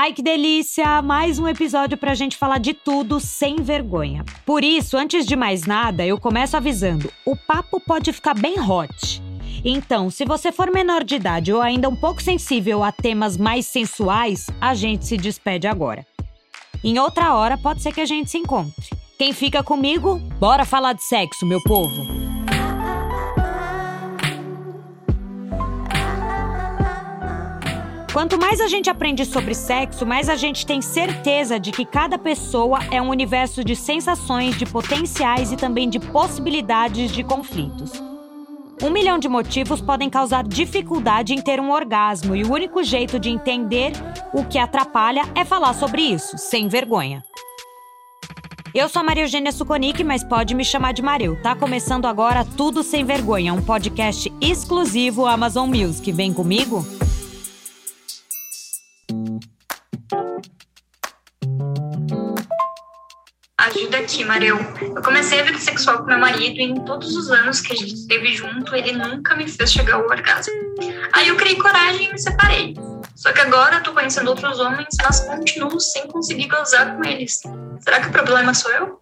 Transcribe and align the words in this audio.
Ai, 0.00 0.12
que 0.12 0.22
delícia! 0.22 1.02
Mais 1.02 1.40
um 1.40 1.48
episódio 1.48 1.98
pra 1.98 2.14
gente 2.14 2.36
falar 2.36 2.58
de 2.58 2.72
tudo 2.72 3.18
sem 3.18 3.56
vergonha. 3.56 4.24
Por 4.46 4.62
isso, 4.62 4.96
antes 4.96 5.26
de 5.26 5.34
mais 5.34 5.66
nada, 5.66 6.06
eu 6.06 6.20
começo 6.20 6.56
avisando: 6.56 7.12
o 7.26 7.34
papo 7.34 7.80
pode 7.80 8.12
ficar 8.12 8.32
bem 8.32 8.60
hot. 8.60 9.20
Então, 9.64 10.08
se 10.08 10.24
você 10.24 10.52
for 10.52 10.70
menor 10.70 11.02
de 11.02 11.16
idade 11.16 11.52
ou 11.52 11.60
ainda 11.60 11.88
um 11.88 11.96
pouco 11.96 12.22
sensível 12.22 12.84
a 12.84 12.92
temas 12.92 13.36
mais 13.36 13.66
sensuais, 13.66 14.46
a 14.60 14.72
gente 14.72 15.04
se 15.04 15.16
despede 15.16 15.66
agora. 15.66 16.06
Em 16.84 17.00
outra 17.00 17.34
hora, 17.34 17.58
pode 17.58 17.82
ser 17.82 17.92
que 17.92 18.00
a 18.00 18.06
gente 18.06 18.30
se 18.30 18.38
encontre. 18.38 18.90
Quem 19.18 19.32
fica 19.32 19.64
comigo? 19.64 20.20
Bora 20.38 20.64
falar 20.64 20.92
de 20.92 21.02
sexo, 21.02 21.44
meu 21.44 21.60
povo! 21.64 22.27
Quanto 28.12 28.38
mais 28.38 28.58
a 28.60 28.66
gente 28.66 28.88
aprende 28.88 29.24
sobre 29.26 29.54
sexo, 29.54 30.06
mais 30.06 30.28
a 30.30 30.34
gente 30.34 30.64
tem 30.64 30.80
certeza 30.80 31.60
de 31.60 31.70
que 31.70 31.84
cada 31.84 32.18
pessoa 32.18 32.80
é 32.90 33.00
um 33.00 33.10
universo 33.10 33.62
de 33.62 33.76
sensações, 33.76 34.56
de 34.56 34.64
potenciais 34.64 35.52
e 35.52 35.56
também 35.56 35.88
de 35.88 36.00
possibilidades 36.00 37.12
de 37.12 37.22
conflitos. 37.22 37.92
Um 38.82 38.90
milhão 38.90 39.18
de 39.18 39.28
motivos 39.28 39.80
podem 39.80 40.08
causar 40.08 40.42
dificuldade 40.42 41.34
em 41.34 41.40
ter 41.40 41.60
um 41.60 41.70
orgasmo, 41.70 42.34
e 42.34 42.44
o 42.44 42.52
único 42.52 42.82
jeito 42.82 43.18
de 43.18 43.28
entender 43.28 43.92
o 44.32 44.44
que 44.44 44.58
atrapalha 44.58 45.22
é 45.34 45.44
falar 45.44 45.74
sobre 45.74 46.00
isso, 46.00 46.38
sem 46.38 46.66
vergonha. 46.66 47.22
Eu 48.74 48.88
sou 48.88 49.00
a 49.00 49.04
Maria 49.04 49.24
Eugênia 49.24 49.52
Suconic, 49.52 50.02
mas 50.02 50.22
pode 50.22 50.54
me 50.54 50.64
chamar 50.64 50.92
de 50.92 51.02
Maril. 51.02 51.40
Tá 51.42 51.54
começando 51.54 52.06
agora 52.06 52.44
Tudo 52.44 52.82
Sem 52.82 53.04
Vergonha, 53.04 53.52
um 53.52 53.62
podcast 53.62 54.32
exclusivo 54.40 55.26
Amazon 55.26 55.68
Music. 55.68 56.12
Vem 56.12 56.32
comigo? 56.32 56.86
Aqui, 64.08 64.24
Mareu. 64.24 64.56
Eu 64.80 65.02
comecei 65.02 65.38
a 65.38 65.42
vida 65.42 65.58
sexual 65.58 65.98
com 65.98 66.04
meu 66.04 66.18
marido 66.18 66.58
e 66.58 66.62
em 66.62 66.74
todos 66.86 67.14
os 67.14 67.30
anos 67.30 67.60
que 67.60 67.74
a 67.74 67.76
gente 67.76 67.92
esteve 67.92 68.34
junto, 68.34 68.74
ele 68.74 68.92
nunca 68.92 69.36
me 69.36 69.46
fez 69.46 69.70
chegar 69.70 69.96
ao 69.96 70.06
orgasmo. 70.06 70.54
Aí 71.12 71.28
eu 71.28 71.36
criei 71.36 71.56
coragem 71.56 72.08
e 72.08 72.12
me 72.12 72.18
separei. 72.18 72.74
Só 73.14 73.32
que 73.32 73.40
agora 73.40 73.76
eu 73.76 73.82
tô 73.82 73.92
conhecendo 73.92 74.28
outros 74.28 74.58
homens, 74.60 74.88
mas 75.02 75.20
continuo 75.20 75.78
sem 75.78 76.06
conseguir 76.06 76.48
gozar 76.48 76.96
com 76.96 77.04
eles. 77.04 77.42
Será 77.80 78.00
que 78.00 78.08
o 78.08 78.12
problema 78.12 78.54
sou 78.54 78.70
eu? 78.70 78.98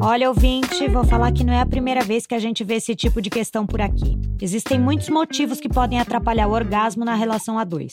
Olha, 0.00 0.28
ouvinte, 0.28 0.88
vou 0.88 1.04
falar 1.04 1.30
que 1.32 1.44
não 1.44 1.52
é 1.52 1.60
a 1.60 1.66
primeira 1.66 2.02
vez 2.02 2.26
que 2.26 2.34
a 2.34 2.38
gente 2.38 2.64
vê 2.64 2.76
esse 2.76 2.96
tipo 2.96 3.20
de 3.20 3.28
questão 3.28 3.66
por 3.66 3.82
aqui. 3.82 4.16
Existem 4.40 4.78
muitos 4.78 5.10
motivos 5.10 5.60
que 5.60 5.68
podem 5.68 6.00
atrapalhar 6.00 6.46
o 6.46 6.52
orgasmo 6.52 7.04
na 7.04 7.14
relação 7.14 7.58
a 7.58 7.64
dois. 7.64 7.92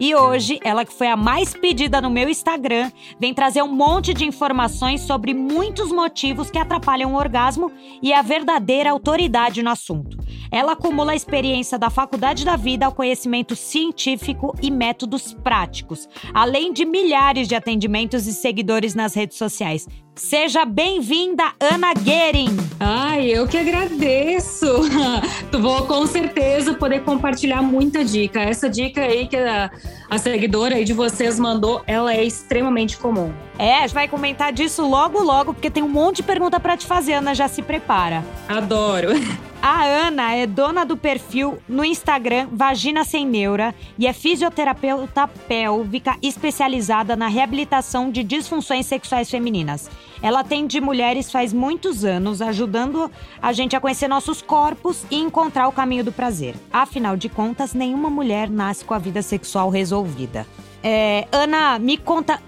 E 0.00 0.14
hoje, 0.14 0.60
ela 0.62 0.84
que 0.84 0.92
foi 0.92 1.08
a 1.08 1.16
mais 1.16 1.54
pedida 1.54 2.00
no 2.00 2.08
meu 2.08 2.28
Instagram, 2.28 2.90
vem 3.18 3.34
trazer 3.34 3.62
um 3.62 3.72
monte 3.72 4.14
de 4.14 4.24
informações 4.24 5.00
sobre 5.00 5.34
muitos 5.34 5.90
motivos 5.90 6.50
que 6.50 6.58
atrapalham 6.58 7.14
o 7.14 7.16
orgasmo 7.16 7.72
e 8.00 8.12
a 8.12 8.22
verdadeira 8.22 8.90
autoridade 8.90 9.62
no 9.62 9.70
assunto. 9.70 10.16
Ela 10.50 10.72
acumula 10.72 11.12
a 11.12 11.16
experiência 11.16 11.78
da 11.78 11.90
faculdade 11.90 12.44
da 12.44 12.56
vida 12.56 12.86
ao 12.86 12.92
conhecimento 12.92 13.56
científico 13.56 14.54
e 14.62 14.70
métodos 14.70 15.34
práticos, 15.34 16.08
além 16.32 16.72
de 16.72 16.84
milhares 16.84 17.48
de 17.48 17.54
atendimentos 17.54 18.26
e 18.26 18.32
seguidores 18.32 18.94
nas 18.94 19.14
redes 19.14 19.36
sociais. 19.36 19.86
Seja 20.18 20.64
bem-vinda, 20.64 21.44
Ana 21.60 21.94
Guerin! 21.94 22.48
Ai, 22.80 23.28
eu 23.28 23.46
que 23.46 23.56
agradeço! 23.56 24.66
Vou 25.60 25.86
com 25.86 26.04
certeza 26.08 26.74
poder 26.74 27.04
compartilhar 27.04 27.62
muita 27.62 28.04
dica. 28.04 28.40
Essa 28.40 28.68
dica 28.68 29.00
aí 29.00 29.28
que 29.28 29.36
a, 29.36 29.70
a 30.10 30.18
seguidora 30.18 30.74
aí 30.74 30.84
de 30.84 30.92
vocês 30.92 31.38
mandou, 31.38 31.82
ela 31.86 32.12
é 32.12 32.24
extremamente 32.24 32.98
comum. 32.98 33.32
É, 33.56 33.76
a 33.78 33.80
gente 33.82 33.94
vai 33.94 34.08
comentar 34.08 34.52
disso 34.52 34.84
logo, 34.84 35.20
logo, 35.22 35.54
porque 35.54 35.70
tem 35.70 35.84
um 35.84 35.88
monte 35.88 36.16
de 36.16 36.24
pergunta 36.24 36.58
para 36.58 36.76
te 36.76 36.84
fazer, 36.84 37.14
Ana. 37.14 37.32
Já 37.32 37.46
se 37.46 37.62
prepara. 37.62 38.24
Adoro! 38.48 39.10
A 39.60 39.84
Ana 39.84 40.34
é 40.34 40.46
dona 40.46 40.84
do 40.84 40.96
perfil 40.96 41.58
no 41.68 41.84
Instagram 41.84 42.48
Vagina 42.52 43.02
Sem 43.02 43.26
Neura 43.26 43.74
e 43.98 44.06
é 44.06 44.12
fisioterapeuta 44.12 45.26
pélvica 45.26 46.16
especializada 46.22 47.16
na 47.16 47.26
reabilitação 47.26 48.08
de 48.08 48.22
disfunções 48.22 48.86
sexuais 48.86 49.28
femininas. 49.28 49.90
Ela 50.22 50.40
atende 50.40 50.80
mulheres 50.80 51.30
faz 51.30 51.52
muitos 51.52 52.04
anos, 52.04 52.42
ajudando 52.42 53.10
a 53.40 53.52
gente 53.52 53.76
a 53.76 53.80
conhecer 53.80 54.08
nossos 54.08 54.42
corpos 54.42 55.04
e 55.10 55.16
encontrar 55.16 55.68
o 55.68 55.72
caminho 55.72 56.04
do 56.04 56.12
prazer. 56.12 56.54
Afinal 56.72 57.16
de 57.16 57.28
contas, 57.28 57.74
nenhuma 57.74 58.10
mulher 58.10 58.50
nasce 58.50 58.84
com 58.84 58.94
a 58.94 58.98
vida 58.98 59.22
sexual 59.22 59.70
resolvida. 59.70 60.46
É, 60.82 61.26
Ana, 61.32 61.78
me 61.78 61.96
conta 61.96 62.40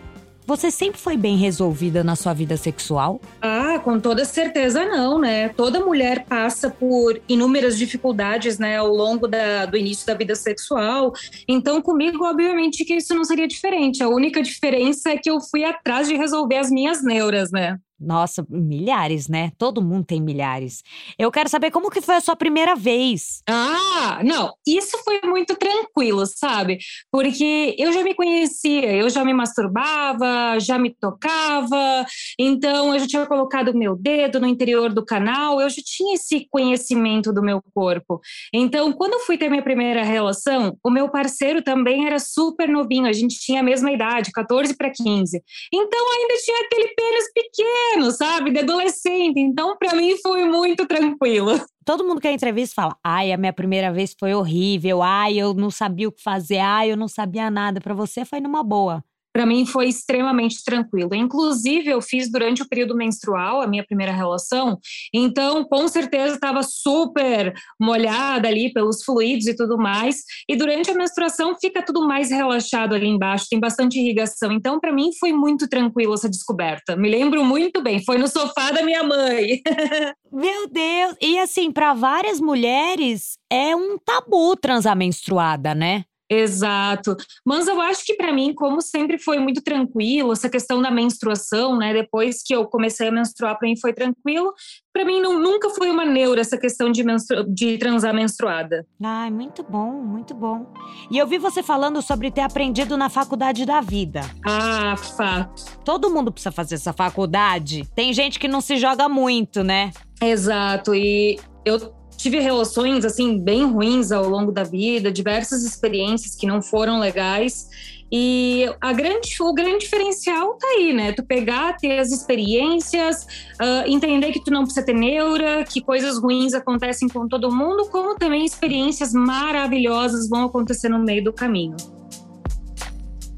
você 0.47 0.71
sempre 0.71 1.01
foi 1.01 1.17
bem 1.17 1.37
resolvida 1.37 2.03
na 2.03 2.17
sua 2.17 2.33
vida 2.33 2.57
sexual? 2.57 3.21
Ah, 3.41 3.79
com 3.79 3.99
toda 4.01 4.25
certeza 4.25 4.85
não, 4.85 5.19
né? 5.19 5.49
Toda 5.51 5.85
mulher 5.85 6.25
passa 6.25 6.71
por 6.71 7.21
inúmeras 7.29 7.79
dificuldades, 7.79 8.59
né, 8.59 8.77
ao 8.77 8.89
longo 8.89 9.27
da, 9.27 9.67
do 9.67 9.77
início 9.77 10.07
da 10.07 10.15
vida 10.15 10.35
sexual. 10.35 11.13
Então, 11.47 11.81
comigo, 11.81 12.25
obviamente, 12.25 12.85
que 12.85 12.95
isso 12.95 13.15
não 13.15 13.25
seria 13.25 13.47
diferente. 13.47 14.03
A 14.03 14.09
única 14.09 14.43
diferença 14.43 15.11
é 15.11 15.17
que 15.17 15.31
eu 15.31 15.41
fui 15.41 15.65
atrás 15.65 16.09
de 16.09 16.17
resolver 16.17 16.57
as 16.57 16.71
minhas 16.71 17.03
neuras, 17.03 17.51
né? 17.51 17.79
Nossa, 18.01 18.47
milhares, 18.49 19.29
né? 19.29 19.53
Todo 19.59 19.83
mundo 19.83 20.07
tem 20.07 20.23
milhares. 20.23 20.83
Eu 21.19 21.31
quero 21.31 21.51
saber 21.51 21.71
como 21.71 21.91
que 21.91 22.01
foi 22.01 22.15
a 22.15 22.21
sua 22.21 22.35
primeira 22.35 22.75
vez. 22.75 23.43
Ah, 23.47 24.23
não, 24.25 24.55
isso 24.67 24.97
foi 25.05 25.21
muito 25.23 25.55
tranquilo, 25.55 26.25
sabe? 26.25 26.79
Porque 27.13 27.77
eu 27.79 27.93
já 27.93 28.03
me 28.03 28.15
conhecia, 28.15 28.91
eu 28.93 29.11
já 29.11 29.23
me 29.23 29.35
masturbava, 29.35 30.59
já 30.59 30.79
me 30.79 30.95
tocava, 30.99 32.07
então 32.39 32.95
eu 32.95 33.01
já 33.01 33.07
tinha 33.07 33.27
colocado 33.27 33.77
meu 33.77 33.95
dedo 33.95 34.41
no 34.41 34.47
interior 34.47 34.95
do 34.95 35.05
canal, 35.05 35.61
eu 35.61 35.69
já 35.69 35.83
tinha 35.85 36.15
esse 36.15 36.47
conhecimento 36.49 37.35
do 37.35 37.43
meu 37.43 37.63
corpo. 37.75 38.19
Então, 38.55 38.93
quando 38.93 39.15
eu 39.15 39.21
fui 39.21 39.37
ter 39.37 39.51
minha 39.51 39.63
primeira 39.63 40.03
relação, 40.03 40.75
o 40.83 40.91
meu 40.91 41.11
parceiro 41.11 41.61
também 41.61 42.07
era 42.07 42.19
super 42.19 42.67
novinho, 42.67 43.07
a 43.07 43.13
gente 43.13 43.39
tinha 43.39 43.61
a 43.61 43.65
mesma 43.65 43.93
idade, 43.93 44.31
14 44.33 44.75
para 44.75 44.91
15. 44.91 45.43
Então 45.73 46.13
ainda 46.15 46.35
tinha 46.43 46.61
aquele 46.65 46.89
pênis 46.95 47.33
pequeno 47.35 47.90
pequeno, 47.91 48.11
sabe? 48.11 48.51
De 48.51 48.61
adolescente. 48.61 49.39
Então, 49.39 49.77
para 49.77 49.95
mim, 49.95 50.17
foi 50.23 50.45
muito 50.45 50.87
tranquilo. 50.87 51.61
Todo 51.85 52.05
mundo 52.05 52.21
que 52.21 52.29
a 52.29 52.33
entrevista 52.33 52.75
fala: 52.75 52.97
ai, 53.03 53.33
a 53.33 53.37
minha 53.37 53.53
primeira 53.53 53.93
vez 53.93 54.15
foi 54.19 54.35
horrível, 54.35 55.03
ai, 55.03 55.39
eu 55.39 55.55
não 55.55 55.71
sabia 55.71 56.09
o 56.09 56.13
que 56.13 56.23
fazer, 56.23 56.59
ai, 56.59 56.93
eu 56.93 56.97
não 56.97 57.09
sabia 57.09 57.51
nada. 57.51 57.81
Para 57.81 57.95
você 57.95 58.25
foi 58.25 58.41
numa 58.41 58.63
boa 58.63 59.05
para 59.33 59.47
mim 59.47 59.65
foi 59.65 59.89
extremamente 59.89 60.63
tranquilo. 60.65 61.15
Inclusive, 61.15 61.89
eu 61.89 62.03
fiz 62.03 62.31
durante 62.31 62.63
o 62.63 62.69
período 62.69 62.95
menstrual 62.95 63.61
a 63.61 63.67
minha 63.67 63.85
primeira 63.85 64.13
relação, 64.13 64.79
então 65.13 65.65
com 65.65 65.87
certeza 65.89 66.35
estava 66.35 66.63
super 66.63 67.53
molhada 67.81 68.49
ali 68.49 68.73
pelos 68.73 69.05
fluidos 69.05 69.47
e 69.47 69.55
tudo 69.55 69.79
mais. 69.79 70.23
E 70.49 70.57
durante 70.57 70.91
a 70.91 70.95
menstruação 70.95 71.57
fica 71.61 71.83
tudo 71.83 72.07
mais 72.07 72.31
relaxado 72.31 72.95
ali 72.95 73.07
embaixo, 73.07 73.47
tem 73.49 73.61
bastante 73.61 73.99
irrigação. 73.99 74.53
Então, 74.53 74.81
para 74.81 74.93
mim 74.93 75.11
foi 75.19 75.33
muito 75.33 75.69
tranquilo 75.69 76.15
essa 76.15 76.29
descoberta. 76.29 76.97
Me 76.97 77.09
lembro 77.09 77.45
muito 77.45 77.83
bem, 77.83 78.05
foi 78.05 78.19
no 78.19 78.29
sofá 78.29 78.71
da 78.71 78.83
minha 78.83 79.03
mãe. 79.03 79.61
Meu 80.33 80.69
Deus! 80.69 81.17
E 81.21 81.39
assim, 81.39 81.73
para 81.73 81.93
várias 81.93 82.41
mulheres 82.41 83.37
é 83.51 83.75
um 83.75 83.99
tabu 83.99 84.57
transar 84.57 84.97
menstruada, 84.97 85.75
né? 85.75 86.05
Exato. 86.31 87.17
Mas 87.45 87.67
eu 87.67 87.81
acho 87.81 88.05
que 88.05 88.15
para 88.15 88.33
mim, 88.33 88.55
como 88.55 88.81
sempre 88.81 89.19
foi 89.19 89.39
muito 89.39 89.61
tranquilo, 89.63 90.33
essa 90.33 90.49
questão 90.49 90.81
da 90.81 90.91
menstruação, 90.91 91.77
né? 91.77 91.93
Depois 91.93 92.41
que 92.45 92.55
eu 92.55 92.67
comecei 92.67 93.09
a 93.09 93.13
menstruar, 93.13 93.59
para 93.59 93.69
mim 93.69 93.77
foi 93.77 93.93
tranquilo. 93.93 94.55
Para 94.93 95.05
mim 95.05 95.21
não, 95.21 95.41
nunca 95.41 95.71
foi 95.71 95.91
uma 95.91 96.05
neura 96.05 96.41
essa 96.41 96.57
questão 96.57 96.91
de, 96.93 97.03
menstru 97.03 97.45
de 97.45 97.79
transar 97.79 98.15
menstruada. 98.15 98.87
Ai, 99.03 99.31
muito 99.31 99.65
bom, 99.65 99.91
muito 99.91 100.33
bom. 100.33 100.73
E 101.11 101.19
eu 101.19 101.27
vi 101.27 101.39
você 101.39 101.63
falando 101.63 102.01
sobre 102.01 102.31
ter 102.31 102.43
aprendido 102.43 102.97
na 102.97 103.09
faculdade 103.09 103.67
da 103.67 103.81
vida. 103.81 104.21
Ah, 104.47 104.97
fato. 104.97 105.65
Todo 105.85 106.11
mundo 106.11 106.31
precisa 106.31 106.53
fazer 106.53 106.77
essa 106.77 106.93
faculdade. 106.93 107.89
Tem 107.95 108.13
gente 108.13 108.39
que 108.39 108.47
não 108.47 108.61
se 108.61 108.77
joga 108.77 109.09
muito, 109.09 109.65
né? 109.65 109.91
Exato. 110.23 110.95
E 110.95 111.41
eu 111.65 112.00
tive 112.21 112.39
relações 112.39 113.05
assim 113.05 113.39
bem 113.39 113.65
ruins 113.65 114.13
ao 114.13 114.29
longo 114.29 114.53
da 114.53 114.63
vida, 114.63 115.11
diversas 115.11 115.65
experiências 115.65 116.35
que 116.35 116.47
não 116.47 116.61
foram 116.61 116.99
legais. 116.99 117.69
E 118.13 118.69
a 118.81 118.93
grande, 118.93 119.37
o 119.41 119.55
grande 119.55 119.85
diferencial 119.85 120.55
tá 120.55 120.67
aí, 120.67 120.93
né? 120.93 121.13
Tu 121.13 121.23
pegar, 121.25 121.77
ter 121.77 122.01
as 122.01 122.11
experiências, 122.11 123.23
uh, 123.55 123.87
entender 123.87 124.33
que 124.33 124.43
tu 124.43 124.51
não 124.51 124.65
precisa 124.65 124.85
ter 124.85 124.95
neura, 124.95 125.65
que 125.65 125.81
coisas 125.81 126.19
ruins 126.19 126.53
acontecem 126.53 127.09
com 127.09 127.29
todo 127.29 127.55
mundo, 127.55 127.89
como 127.89 128.17
também 128.17 128.45
experiências 128.45 129.13
maravilhosas 129.13 130.29
vão 130.29 130.45
acontecer 130.47 130.89
no 130.89 130.99
meio 130.99 131.23
do 131.23 131.33
caminho. 131.33 131.77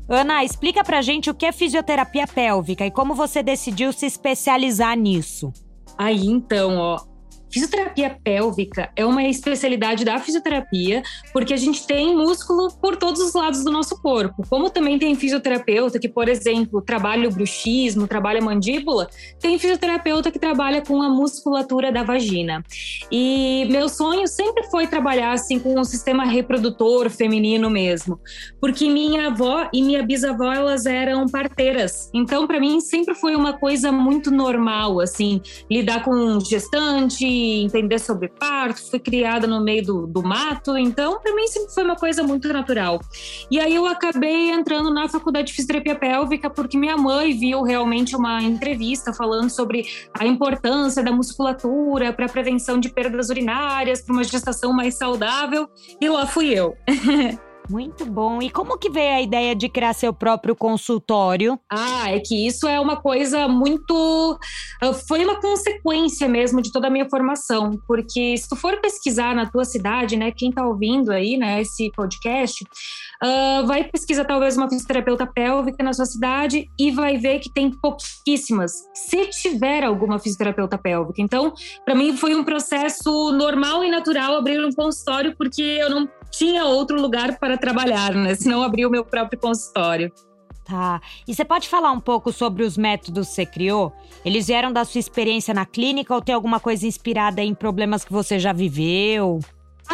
Ana, 0.08 0.42
explica 0.42 0.82
pra 0.82 1.02
gente 1.02 1.28
o 1.28 1.34
que 1.34 1.46
é 1.46 1.52
fisioterapia 1.52 2.26
pélvica 2.26 2.86
e 2.86 2.90
como 2.90 3.14
você 3.14 3.42
decidiu 3.42 3.92
se 3.92 4.06
especializar 4.06 4.96
nisso. 4.96 5.52
Aí 5.98 6.26
então, 6.26 6.78
ó, 6.78 7.11
Fisioterapia 7.52 8.16
pélvica 8.24 8.90
é 8.96 9.04
uma 9.04 9.24
especialidade 9.24 10.04
da 10.04 10.18
fisioterapia, 10.18 11.02
porque 11.34 11.52
a 11.52 11.56
gente 11.56 11.86
tem 11.86 12.16
músculo 12.16 12.72
por 12.80 12.96
todos 12.96 13.20
os 13.20 13.34
lados 13.34 13.62
do 13.62 13.70
nosso 13.70 14.00
corpo. 14.00 14.42
Como 14.48 14.70
também 14.70 14.98
tem 14.98 15.14
fisioterapeuta 15.14 15.98
que, 15.98 16.08
por 16.08 16.28
exemplo, 16.28 16.80
trabalha 16.80 17.28
o 17.28 17.32
bruxismo, 17.32 18.08
trabalha 18.08 18.40
a 18.40 18.44
mandíbula, 18.44 19.06
tem 19.38 19.58
fisioterapeuta 19.58 20.30
que 20.30 20.38
trabalha 20.38 20.80
com 20.80 21.02
a 21.02 21.10
musculatura 21.10 21.92
da 21.92 22.02
vagina. 22.02 22.64
E 23.10 23.66
meu 23.70 23.88
sonho 23.88 24.26
sempre 24.26 24.64
foi 24.70 24.86
trabalhar 24.86 25.32
assim 25.32 25.58
com 25.58 25.78
o 25.78 25.84
sistema 25.84 26.24
reprodutor 26.24 27.10
feminino 27.10 27.68
mesmo, 27.68 28.18
porque 28.60 28.88
minha 28.88 29.26
avó 29.26 29.68
e 29.72 29.82
minha 29.82 30.02
bisavó 30.02 30.50
elas 30.50 30.86
eram 30.86 31.26
parteiras. 31.28 32.10
Então, 32.14 32.46
para 32.46 32.58
mim 32.58 32.80
sempre 32.80 33.14
foi 33.14 33.36
uma 33.36 33.52
coisa 33.52 33.92
muito 33.92 34.30
normal 34.30 35.00
assim, 35.00 35.42
lidar 35.70 36.02
com 36.02 36.40
gestante 36.40 37.41
entender 37.62 37.98
sobre 37.98 38.28
parto, 38.28 38.90
fui 38.90 38.98
criada 38.98 39.46
no 39.46 39.62
meio 39.62 39.84
do, 39.84 40.06
do 40.06 40.22
mato, 40.22 40.76
então 40.76 41.20
para 41.20 41.34
mim 41.34 41.46
sempre 41.48 41.72
foi 41.72 41.84
uma 41.84 41.96
coisa 41.96 42.22
muito 42.22 42.52
natural. 42.52 43.00
E 43.50 43.60
aí 43.60 43.74
eu 43.74 43.86
acabei 43.86 44.50
entrando 44.50 44.92
na 44.92 45.08
faculdade 45.08 45.48
de 45.48 45.54
fisioterapia 45.54 45.94
pélvica 45.94 46.48
porque 46.48 46.78
minha 46.78 46.96
mãe 46.96 47.32
viu 47.32 47.62
realmente 47.62 48.16
uma 48.16 48.42
entrevista 48.42 49.12
falando 49.12 49.50
sobre 49.50 49.86
a 50.18 50.26
importância 50.26 51.02
da 51.02 51.12
musculatura 51.12 52.12
para 52.12 52.28
prevenção 52.28 52.78
de 52.78 52.88
perdas 52.88 53.28
urinárias, 53.28 54.02
para 54.02 54.12
uma 54.12 54.24
gestação 54.24 54.72
mais 54.72 54.96
saudável, 54.96 55.68
e 56.00 56.08
lá 56.08 56.26
fui 56.26 56.48
eu. 56.48 56.76
Muito 57.70 58.04
bom. 58.04 58.42
E 58.42 58.50
como 58.50 58.78
que 58.78 58.90
veio 58.90 59.14
a 59.14 59.20
ideia 59.20 59.54
de 59.54 59.68
criar 59.68 59.92
seu 59.92 60.12
próprio 60.12 60.54
consultório? 60.54 61.58
Ah, 61.70 62.10
é 62.10 62.20
que 62.20 62.46
isso 62.46 62.66
é 62.66 62.78
uma 62.80 62.96
coisa 62.96 63.48
muito. 63.48 64.38
Ah, 64.80 64.92
foi 64.92 65.24
uma 65.24 65.40
consequência 65.40 66.28
mesmo 66.28 66.60
de 66.60 66.72
toda 66.72 66.88
a 66.88 66.90
minha 66.90 67.08
formação. 67.08 67.78
Porque 67.86 68.36
se 68.36 68.48
tu 68.48 68.56
for 68.56 68.80
pesquisar 68.80 69.34
na 69.34 69.50
tua 69.50 69.64
cidade, 69.64 70.16
né, 70.16 70.32
quem 70.32 70.50
tá 70.50 70.66
ouvindo 70.66 71.12
aí, 71.12 71.36
né, 71.36 71.60
esse 71.60 71.90
podcast, 71.92 72.64
uh, 73.22 73.66
vai 73.66 73.84
pesquisar 73.84 74.24
talvez 74.24 74.56
uma 74.56 74.68
fisioterapeuta 74.68 75.26
pélvica 75.26 75.82
na 75.82 75.92
sua 75.92 76.06
cidade 76.06 76.68
e 76.78 76.90
vai 76.90 77.16
ver 77.16 77.38
que 77.38 77.52
tem 77.52 77.70
pouquíssimas, 77.70 78.72
se 78.92 79.26
tiver 79.28 79.84
alguma 79.84 80.18
fisioterapeuta 80.18 80.76
pélvica. 80.76 81.22
Então, 81.22 81.52
para 81.84 81.94
mim 81.94 82.16
foi 82.16 82.34
um 82.34 82.44
processo 82.44 83.32
normal 83.32 83.84
e 83.84 83.90
natural 83.90 84.36
abrir 84.36 84.64
um 84.64 84.72
consultório, 84.72 85.34
porque 85.36 85.62
eu 85.62 85.90
não 85.90 86.08
tinha 86.32 86.64
outro 86.64 87.00
lugar 87.00 87.38
para 87.38 87.56
trabalhar, 87.56 88.14
né? 88.14 88.34
Senão 88.34 88.62
abri 88.62 88.84
o 88.84 88.90
meu 88.90 89.04
próprio 89.04 89.38
consultório. 89.38 90.10
Tá. 90.64 91.00
E 91.26 91.34
você 91.34 91.44
pode 91.44 91.68
falar 91.68 91.92
um 91.92 92.00
pouco 92.00 92.32
sobre 92.32 92.62
os 92.62 92.76
métodos 92.76 93.28
que 93.28 93.34
você 93.34 93.46
criou? 93.46 93.92
Eles 94.24 94.46
vieram 94.46 94.72
da 94.72 94.84
sua 94.84 95.00
experiência 95.00 95.52
na 95.52 95.66
clínica 95.66 96.14
ou 96.14 96.22
tem 96.22 96.34
alguma 96.34 96.58
coisa 96.58 96.86
inspirada 96.86 97.42
em 97.42 97.54
problemas 97.54 98.04
que 98.04 98.12
você 98.12 98.38
já 98.38 98.52
viveu? 98.52 99.40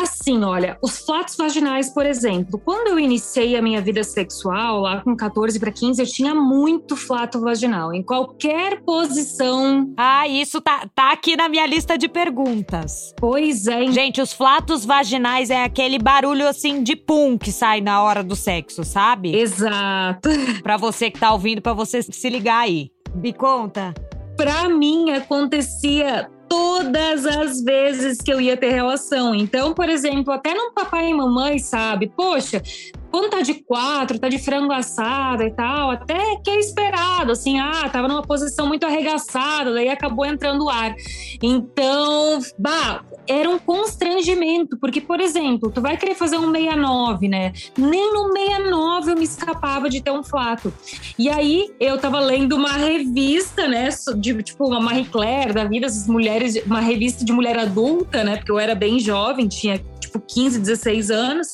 Assim, 0.01 0.45
olha, 0.45 0.79
os 0.81 0.99
flatos 0.99 1.37
vaginais, 1.37 1.93
por 1.93 2.07
exemplo, 2.07 2.61
quando 2.65 2.89
eu 2.89 3.01
iniciei 3.01 3.57
a 3.57 3.63
minha 3.63 3.81
vida 3.81 4.05
sexual, 4.05 4.81
lá 4.81 5.01
com 5.01 5.17
14 5.17 5.59
para 5.59 5.73
15, 5.73 6.01
eu 6.01 6.07
tinha 6.07 6.35
muito 6.37 6.95
flato 6.95 7.41
vaginal, 7.41 7.93
em 7.93 8.03
qualquer 8.03 8.81
posição. 8.83 9.93
Ah, 9.97 10.29
isso 10.29 10.61
tá, 10.61 10.89
tá 10.95 11.11
aqui 11.11 11.37
na 11.37 11.49
minha 11.49 11.67
lista 11.67 11.99
de 11.99 12.09
perguntas. 12.09 13.13
Pois 13.17 13.67
é. 13.67 13.91
Gente, 13.91 14.21
os 14.21 14.33
flatos 14.33 14.85
vaginais 14.85 15.51
é 15.51 15.65
aquele 15.65 15.99
barulho 15.99 16.47
assim 16.47 16.81
de 16.85 16.95
pum 16.95 17.37
que 17.37 17.51
sai 17.51 17.81
na 17.81 18.01
hora 18.01 18.23
do 18.23 18.37
sexo, 18.37 18.85
sabe? 18.85 19.35
Exato. 19.35 20.29
Pra 20.63 20.77
você 20.77 21.11
que 21.11 21.19
tá 21.19 21.33
ouvindo, 21.33 21.61
pra 21.61 21.73
você 21.73 22.03
se 22.03 22.29
ligar 22.29 22.61
aí. 22.61 22.91
Me 23.15 23.33
conta. 23.33 23.93
Pra 24.37 24.69
mim, 24.69 25.11
acontecia 25.11 26.31
todas 26.49 27.27
as 27.27 27.63
vezes 27.63 28.19
que 28.19 28.33
eu 28.33 28.41
ia 28.41 28.57
ter 28.57 28.71
relação. 28.71 29.35
Então, 29.35 29.75
por 29.75 29.89
exemplo, 29.89 30.33
até 30.33 30.55
no 30.55 30.73
papai 30.73 31.11
e 31.11 31.15
mamãe, 31.15 31.59
sabe? 31.59 32.11
Poxa, 32.17 32.63
quando 33.11 33.31
tá 33.31 33.41
de 33.41 33.55
quatro, 33.55 34.19
tá 34.19 34.29
de 34.29 34.39
frango 34.39 34.73
assado 34.73 35.43
e 35.43 35.51
tal, 35.51 35.91
até 35.91 36.37
que 36.45 36.51
é 36.51 36.59
esperado, 36.59 37.33
assim, 37.33 37.59
ah, 37.59 37.89
tava 37.91 38.09
numa 38.09 38.23
posição 38.23 38.67
muito 38.67 38.85
arregaçada, 38.85 39.73
daí 39.73 39.89
acabou 39.89 40.25
entrando 40.25 40.65
o 40.65 40.71
ar. 40.71 40.95
Então, 41.43 42.39
bah, 42.59 43.03
era 43.27 43.49
um 43.49 43.59
constrangimento, 43.59 44.79
porque, 44.79 45.01
por 45.01 45.21
exemplo, 45.21 45.71
tu 45.71 45.81
vai 45.81 45.97
querer 45.97 46.15
fazer 46.15 46.39
um 46.39 46.51
69, 46.51 47.29
né? 47.29 47.53
Nem 47.77 48.13
no 48.13 48.33
69 48.33 49.13
eu 49.13 49.17
me 49.17 49.25
escapava 49.25 49.89
de 49.89 50.03
ter 50.03 50.11
um 50.11 50.23
flato. 50.23 50.73
E 51.19 51.29
aí, 51.29 51.71
eu 51.79 51.99
tava 51.99 52.21
lendo 52.21 52.57
uma 52.57 52.73
revista, 52.73 53.69
né, 53.69 53.89
de, 54.17 54.43
tipo, 54.43 54.67
uma 54.67 54.81
Marie 54.81 55.05
Claire 55.05 55.53
da 55.53 55.65
vida, 55.65 55.87
essas 55.87 56.07
mulheres, 56.09 56.61
uma 56.65 56.81
revista 56.81 57.25
de 57.25 57.33
mulher 57.33 57.59
adulta, 57.59 58.25
né, 58.25 58.37
porque 58.37 58.51
eu 58.51 58.59
era 58.59 58.75
bem 58.75 58.99
jovem, 58.99 59.47
tinha 59.47 59.79
tipo 60.09 60.21
15, 60.21 60.59
16 60.61 61.11
anos. 61.11 61.49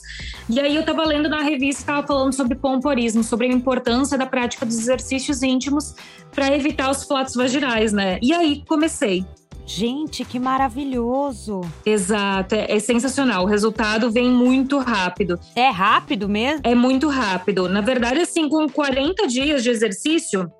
E 0.48 0.60
aí 0.60 0.76
eu 0.76 0.84
tava 0.84 1.04
lendo 1.04 1.28
na 1.28 1.42
revista 1.44 1.82
que 1.82 1.86
tava 1.86 2.06
falando 2.06 2.32
sobre 2.32 2.56
pomporismo, 2.56 3.22
sobre 3.22 3.46
a 3.46 3.52
importância 3.52 4.18
da 4.18 4.26
prática 4.26 4.66
dos 4.66 4.78
exercícios 4.78 5.42
íntimos 5.42 5.94
para 6.32 6.54
evitar 6.54 6.90
os 6.90 7.04
flatos 7.04 7.34
vaginais, 7.34 7.92
né? 7.92 8.18
E 8.20 8.32
aí 8.32 8.62
comecei. 8.66 9.24
Gente, 9.66 10.24
que 10.24 10.38
maravilhoso! 10.38 11.62
Exato, 11.86 12.54
é, 12.54 12.66
é, 12.68 12.78
sensacional. 12.78 13.44
O 13.44 13.46
resultado 13.46 14.10
vem 14.10 14.30
muito 14.30 14.78
rápido. 14.78 15.38
É 15.56 15.70
rápido 15.70 16.28
mesmo? 16.28 16.60
É 16.64 16.74
muito 16.74 17.08
rápido. 17.08 17.68
Na 17.68 17.80
verdade, 17.80 18.20
assim, 18.20 18.48
com 18.48 18.68
40 18.68 19.26
dias 19.26 19.62
de 19.62 19.70
exercício, 19.70 20.50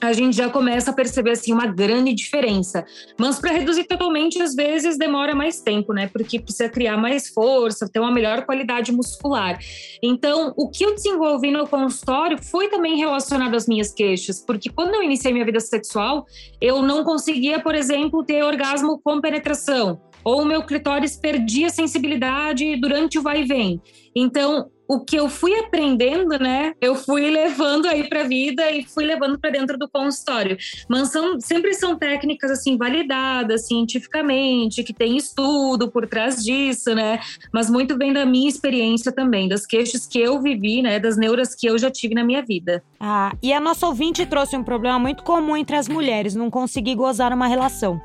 a 0.00 0.12
gente 0.12 0.36
já 0.36 0.48
começa 0.48 0.90
a 0.90 0.94
perceber 0.94 1.32
assim 1.32 1.52
uma 1.52 1.66
grande 1.66 2.12
diferença. 2.14 2.84
Mas 3.18 3.38
para 3.38 3.52
reduzir 3.52 3.84
totalmente, 3.84 4.40
às 4.40 4.54
vezes 4.54 4.98
demora 4.98 5.34
mais 5.34 5.60
tempo, 5.60 5.92
né? 5.92 6.08
Porque 6.08 6.40
precisa 6.40 6.68
criar 6.68 6.96
mais 6.96 7.28
força, 7.28 7.88
ter 7.88 8.00
uma 8.00 8.12
melhor 8.12 8.44
qualidade 8.44 8.92
muscular. 8.92 9.58
Então, 10.02 10.52
o 10.56 10.70
que 10.70 10.84
eu 10.84 10.94
desenvolvi 10.94 11.50
no 11.50 11.66
consultório 11.66 12.42
foi 12.42 12.68
também 12.68 12.96
relacionado 12.96 13.54
às 13.54 13.66
minhas 13.66 13.92
queixas, 13.92 14.44
porque 14.44 14.70
quando 14.70 14.94
eu 14.94 15.02
iniciei 15.02 15.32
minha 15.32 15.44
vida 15.44 15.60
sexual, 15.60 16.26
eu 16.60 16.82
não 16.82 17.04
conseguia, 17.04 17.60
por 17.60 17.74
exemplo, 17.74 18.24
ter 18.24 18.42
orgasmo 18.42 19.00
com 19.02 19.20
penetração, 19.20 20.00
ou 20.24 20.42
o 20.42 20.44
meu 20.44 20.62
clitóris 20.62 21.16
perdia 21.16 21.70
sensibilidade 21.70 22.76
durante 22.76 23.18
o 23.18 23.22
vai 23.22 23.42
e 23.42 23.44
vem. 23.44 23.80
Então, 24.14 24.70
o 24.90 24.98
que 24.98 25.14
eu 25.14 25.28
fui 25.28 25.54
aprendendo, 25.54 26.36
né, 26.36 26.74
eu 26.80 26.96
fui 26.96 27.30
levando 27.30 27.86
aí 27.86 28.08
para 28.08 28.22
a 28.22 28.26
vida 28.26 28.68
e 28.72 28.82
fui 28.82 29.04
levando 29.04 29.38
para 29.38 29.50
dentro 29.50 29.78
do 29.78 29.88
consultório. 29.88 30.56
Mas 30.88 31.12
são, 31.12 31.38
sempre 31.38 31.72
são 31.74 31.96
técnicas 31.96 32.50
assim 32.50 32.76
validadas 32.76 33.68
cientificamente, 33.68 34.82
que 34.82 34.92
tem 34.92 35.16
estudo 35.16 35.88
por 35.88 36.08
trás 36.08 36.42
disso, 36.42 36.92
né? 36.92 37.20
Mas 37.52 37.70
muito 37.70 37.96
bem 37.96 38.12
da 38.12 38.26
minha 38.26 38.48
experiência 38.48 39.12
também, 39.12 39.48
das 39.48 39.64
queixas 39.64 40.08
que 40.08 40.18
eu 40.18 40.42
vivi, 40.42 40.82
né, 40.82 40.98
das 40.98 41.16
neuras 41.16 41.54
que 41.54 41.68
eu 41.68 41.78
já 41.78 41.88
tive 41.88 42.16
na 42.16 42.24
minha 42.24 42.42
vida. 42.42 42.82
Ah, 42.98 43.32
e 43.40 43.52
a 43.52 43.60
nossa 43.60 43.86
ouvinte 43.86 44.26
trouxe 44.26 44.56
um 44.56 44.64
problema 44.64 44.98
muito 44.98 45.22
comum 45.22 45.56
entre 45.56 45.76
as 45.76 45.86
mulheres, 45.86 46.34
não 46.34 46.50
conseguir 46.50 46.96
gozar 46.96 47.32
uma 47.32 47.46
relação. 47.46 48.00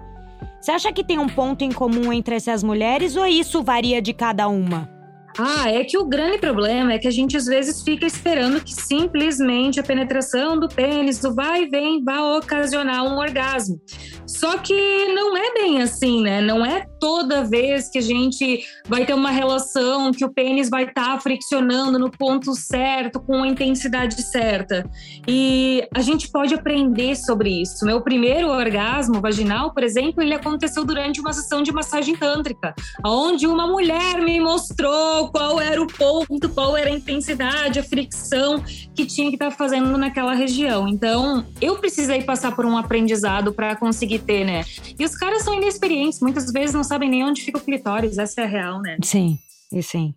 Você 0.61 0.69
acha 0.69 0.93
que 0.93 1.03
tem 1.03 1.17
um 1.17 1.27
ponto 1.27 1.63
em 1.63 1.71
comum 1.71 2.13
entre 2.13 2.35
essas 2.35 2.61
mulheres 2.61 3.15
ou 3.15 3.25
isso 3.25 3.63
varia 3.63 3.99
de 3.99 4.13
cada 4.13 4.47
uma? 4.47 4.94
Ah, 5.37 5.69
é 5.69 5.83
que 5.83 5.97
o 5.97 6.05
grande 6.05 6.37
problema 6.37 6.93
é 6.93 6.99
que 6.99 7.07
a 7.07 7.11
gente 7.11 7.35
às 7.35 7.45
vezes 7.45 7.83
fica 7.83 8.05
esperando 8.05 8.63
que 8.63 8.73
simplesmente 8.73 9.79
a 9.79 9.83
penetração 9.83 10.57
do 10.57 10.69
pênis, 10.69 11.19
do 11.19 11.35
vai 11.35 11.63
e 11.63 11.69
vem, 11.69 12.01
vá 12.01 12.37
ocasionar 12.37 13.03
um 13.03 13.17
orgasmo. 13.17 13.79
Só 14.27 14.57
que 14.57 14.73
não 15.13 15.37
é 15.37 15.53
bem 15.53 15.81
assim, 15.81 16.21
né? 16.21 16.41
Não 16.41 16.65
é 16.65 16.85
toda 16.99 17.43
vez 17.43 17.89
que 17.89 17.99
a 17.99 18.01
gente 18.01 18.65
vai 18.87 19.05
ter 19.05 19.13
uma 19.13 19.29
relação 19.29 20.11
que 20.11 20.25
o 20.25 20.33
pênis 20.33 20.69
vai 20.69 20.85
estar 20.85 21.13
tá 21.13 21.19
friccionando 21.19 21.99
no 21.99 22.09
ponto 22.09 22.53
certo, 22.55 23.19
com 23.19 23.43
a 23.43 23.47
intensidade 23.47 24.21
certa. 24.23 24.89
E 25.27 25.87
a 25.93 26.01
gente 26.01 26.29
pode 26.29 26.53
aprender 26.53 27.15
sobre 27.15 27.61
isso. 27.61 27.85
Meu 27.85 28.01
primeiro 28.01 28.49
orgasmo 28.49 29.21
vaginal, 29.21 29.71
por 29.71 29.83
exemplo, 29.83 30.23
ele 30.23 30.33
aconteceu 30.33 30.83
durante 30.83 31.19
uma 31.19 31.33
sessão 31.33 31.61
de 31.61 31.71
massagem 31.71 32.15
tântrica, 32.15 32.73
onde 33.05 33.45
uma 33.45 33.67
mulher 33.67 34.19
me 34.21 34.39
mostrou 34.39 35.29
qual 35.29 35.61
era 35.61 35.81
o 35.81 35.87
ponto, 35.87 36.49
qual 36.49 36.75
era 36.75 36.89
a 36.89 36.93
intensidade, 36.93 37.79
a 37.79 37.83
fricção 37.83 38.63
que 38.95 39.05
tinha 39.05 39.29
que 39.29 39.35
estar 39.35 39.51
tá 39.51 39.55
fazendo 39.55 39.97
naquela 39.97 40.33
região. 40.33 40.87
Então, 40.87 41.45
eu 41.61 41.75
precisei 41.75 42.23
passar 42.23 42.55
por 42.55 42.65
um 42.65 42.77
aprendizado 42.77 43.53
para 43.53 43.75
conseguir 43.75 44.14
ter, 44.19 44.45
né? 44.45 44.63
E 44.97 45.03
os 45.03 45.15
caras 45.15 45.43
são 45.43 45.53
inexperientes, 45.53 46.19
muitas 46.19 46.51
vezes 46.51 46.75
não 46.75 46.83
sabem 46.83 47.09
nem 47.09 47.23
onde 47.23 47.41
fica 47.41 47.57
o 47.57 47.61
clitóris, 47.61 48.17
essa 48.17 48.41
é 48.41 48.43
a 48.43 48.47
real, 48.47 48.81
né? 48.81 48.97
Sim, 49.03 49.37
e 49.71 49.81
sim. 49.81 50.15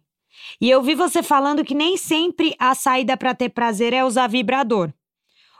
E 0.61 0.71
eu 0.71 0.83
vi 0.83 0.95
você 0.95 1.23
falando 1.23 1.64
que 1.64 1.75
nem 1.75 1.97
sempre 1.97 2.55
a 2.59 2.75
saída 2.75 3.17
para 3.17 3.35
ter 3.35 3.49
prazer 3.50 3.93
é 3.93 4.05
usar 4.05 4.26
vibrador. 4.26 4.93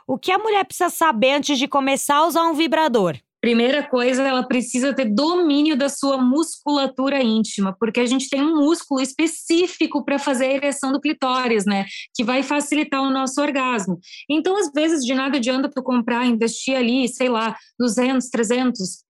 O 0.07 0.17
que 0.17 0.31
a 0.31 0.39
mulher 0.39 0.65
precisa 0.65 0.89
saber 0.89 1.33
antes 1.33 1.59
de 1.59 1.67
começar 1.67 2.15
a 2.17 2.27
usar 2.27 2.43
um 2.43 2.53
vibrador? 2.53 3.15
Primeira 3.41 3.81
coisa, 3.87 4.23
ela 4.23 4.43
precisa 4.43 4.93
ter 4.93 5.05
domínio 5.05 5.77
da 5.77 5.87
sua 5.87 6.17
musculatura 6.17 7.23
íntima, 7.23 7.75
porque 7.79 7.99
a 8.01 8.05
gente 8.05 8.29
tem 8.29 8.41
um 8.41 8.57
músculo 8.57 8.99
específico 9.01 10.03
para 10.03 10.19
fazer 10.19 10.45
a 10.45 10.53
ereção 10.53 10.91
do 10.91 10.99
clitóris, 10.99 11.65
né? 11.65 11.85
Que 12.15 12.23
vai 12.23 12.43
facilitar 12.43 13.01
o 13.01 13.09
nosso 13.09 13.41
orgasmo. 13.41 13.99
Então, 14.29 14.57
às 14.57 14.71
vezes, 14.73 15.05
de 15.05 15.13
nada 15.13 15.37
adianta 15.37 15.69
tu 15.69 15.81
comprar, 15.81 16.25
investir 16.25 16.75
ali, 16.75 17.07
sei 17.07 17.29
lá, 17.29 17.55
200, 17.79 18.29
300, 18.29 19.03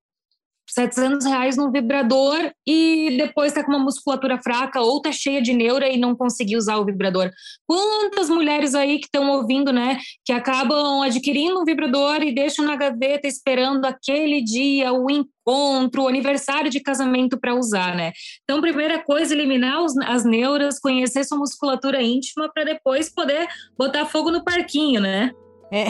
700 0.80 1.26
reais 1.26 1.58
num 1.58 1.70
vibrador 1.70 2.52
e 2.66 3.18
depois 3.18 3.52
tá 3.52 3.62
com 3.62 3.72
uma 3.72 3.80
musculatura 3.80 4.38
fraca 4.42 4.80
ou 4.80 5.02
tá 5.02 5.12
cheia 5.12 5.42
de 5.42 5.54
neura 5.54 5.90
e 5.90 5.98
não 5.98 6.16
conseguiu 6.16 6.58
usar 6.58 6.78
o 6.78 6.86
vibrador. 6.86 7.30
Quantas 7.68 8.30
mulheres 8.30 8.74
aí 8.74 8.98
que 8.98 9.06
estão 9.06 9.30
ouvindo, 9.30 9.74
né, 9.74 9.98
que 10.24 10.32
acabam 10.32 11.02
adquirindo 11.02 11.60
um 11.60 11.66
vibrador 11.66 12.24
e 12.24 12.34
deixam 12.34 12.64
na 12.64 12.78
gaveta 12.78 13.28
esperando 13.28 13.84
aquele 13.84 14.42
dia, 14.42 14.94
o 14.94 15.10
encontro, 15.12 16.04
o 16.04 16.08
aniversário 16.08 16.72
de 16.72 16.80
casamento 16.80 17.38
para 17.38 17.56
usar, 17.56 17.96
né? 17.96 18.14
Então, 18.44 18.62
primeira 18.62 19.04
coisa, 19.04 19.34
eliminar 19.34 19.84
os, 19.84 19.98
as 19.98 20.24
neuras, 20.24 20.80
conhecer 20.80 21.26
sua 21.26 21.38
musculatura 21.38 22.02
íntima 22.02 22.50
para 22.54 22.64
depois 22.64 23.14
poder 23.14 23.48
botar 23.78 24.06
fogo 24.06 24.32
no 24.32 24.44
parquinho, 24.44 25.02
né? 25.02 25.32
É. 25.72 25.86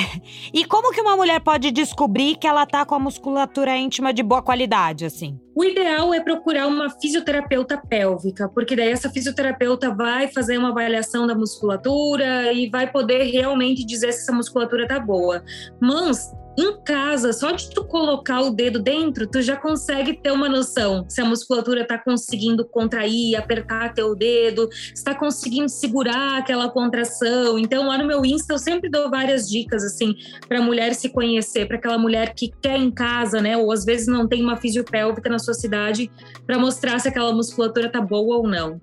E 0.53 0.65
como 0.65 0.91
que 0.91 1.00
uma 1.00 1.15
mulher 1.15 1.39
pode 1.39 1.71
descobrir 1.71 2.36
que 2.36 2.45
ela 2.45 2.65
tá 2.65 2.86
com 2.86 2.95
a 2.95 3.00
musculatura 3.00 3.77
íntima 3.77 4.13
de 4.13 4.21
boa 4.21 4.41
qualidade, 4.41 5.05
assim? 5.05 5.39
O 5.55 5.63
ideal 5.63 6.13
é 6.13 6.19
procurar 6.19 6.67
uma 6.67 6.89
fisioterapeuta 6.89 7.77
pélvica, 7.77 8.50
porque 8.50 8.75
daí 8.75 8.89
essa 8.91 9.09
fisioterapeuta 9.09 9.93
vai 9.93 10.27
fazer 10.27 10.57
uma 10.57 10.69
avaliação 10.69 11.25
da 11.25 11.36
musculatura 11.36 12.51
e 12.53 12.69
vai 12.69 12.91
poder 12.91 13.24
realmente 13.24 13.86
dizer 13.86 14.12
se 14.12 14.21
essa 14.21 14.33
musculatura 14.33 14.88
tá 14.88 15.00
boa. 15.00 15.43
Mas 15.81 16.33
em 16.58 16.82
casa, 16.82 17.32
só 17.32 17.51
de 17.51 17.70
tu 17.70 17.86
colocar 17.86 18.41
o 18.41 18.51
dedo 18.51 18.79
dentro, 18.79 19.27
tu 19.27 19.41
já 19.41 19.56
consegue 19.56 20.13
ter 20.22 20.32
uma 20.32 20.50
noção 20.50 21.06
se 21.08 21.22
a 21.22 21.25
musculatura 21.25 21.86
tá 21.86 21.98
conseguindo 21.98 22.65
contrair, 22.65 23.36
apertar 23.36 23.94
teu 23.94 24.15
dedo, 24.15 24.68
está 24.94 25.15
conseguindo 25.15 25.70
segurar 25.70 26.39
aquela 26.39 26.70
contração. 26.70 27.58
Então, 27.58 27.88
lá 27.88 27.98
no 27.98 28.06
meu 28.06 28.25
Insta 28.25 28.53
eu 28.53 28.60
sempre 28.60 28.89
dou 28.89 29.10
várias 29.10 29.50
dicas 29.50 29.84
assim 29.84 30.15
para 30.48 30.62
mulher 30.62 30.94
se 30.94 31.10
conhecer, 31.10 31.68
para 31.68 31.77
aquela 31.77 31.98
mulher 31.98 32.34
que 32.34 32.51
quer 32.62 32.77
em 32.77 32.91
casa, 32.91 33.41
né, 33.41 33.58
ou 33.58 33.72
às 33.72 33.86
vezes 33.86 34.08
não 34.08 34.27
tem 34.27 34.41
uma 34.41 34.58
fisiopélvica 34.58 35.29
na 35.29 35.39
sua 35.39 35.53
cidade, 35.53 36.12
para 36.46 36.60
mostrar 36.60 37.00
se 37.00 37.08
aquela 37.08 37.34
musculatura 37.34 37.89
tá 37.89 38.01
boa 38.01 38.38
ou 38.38 38.48
não. 38.48 38.82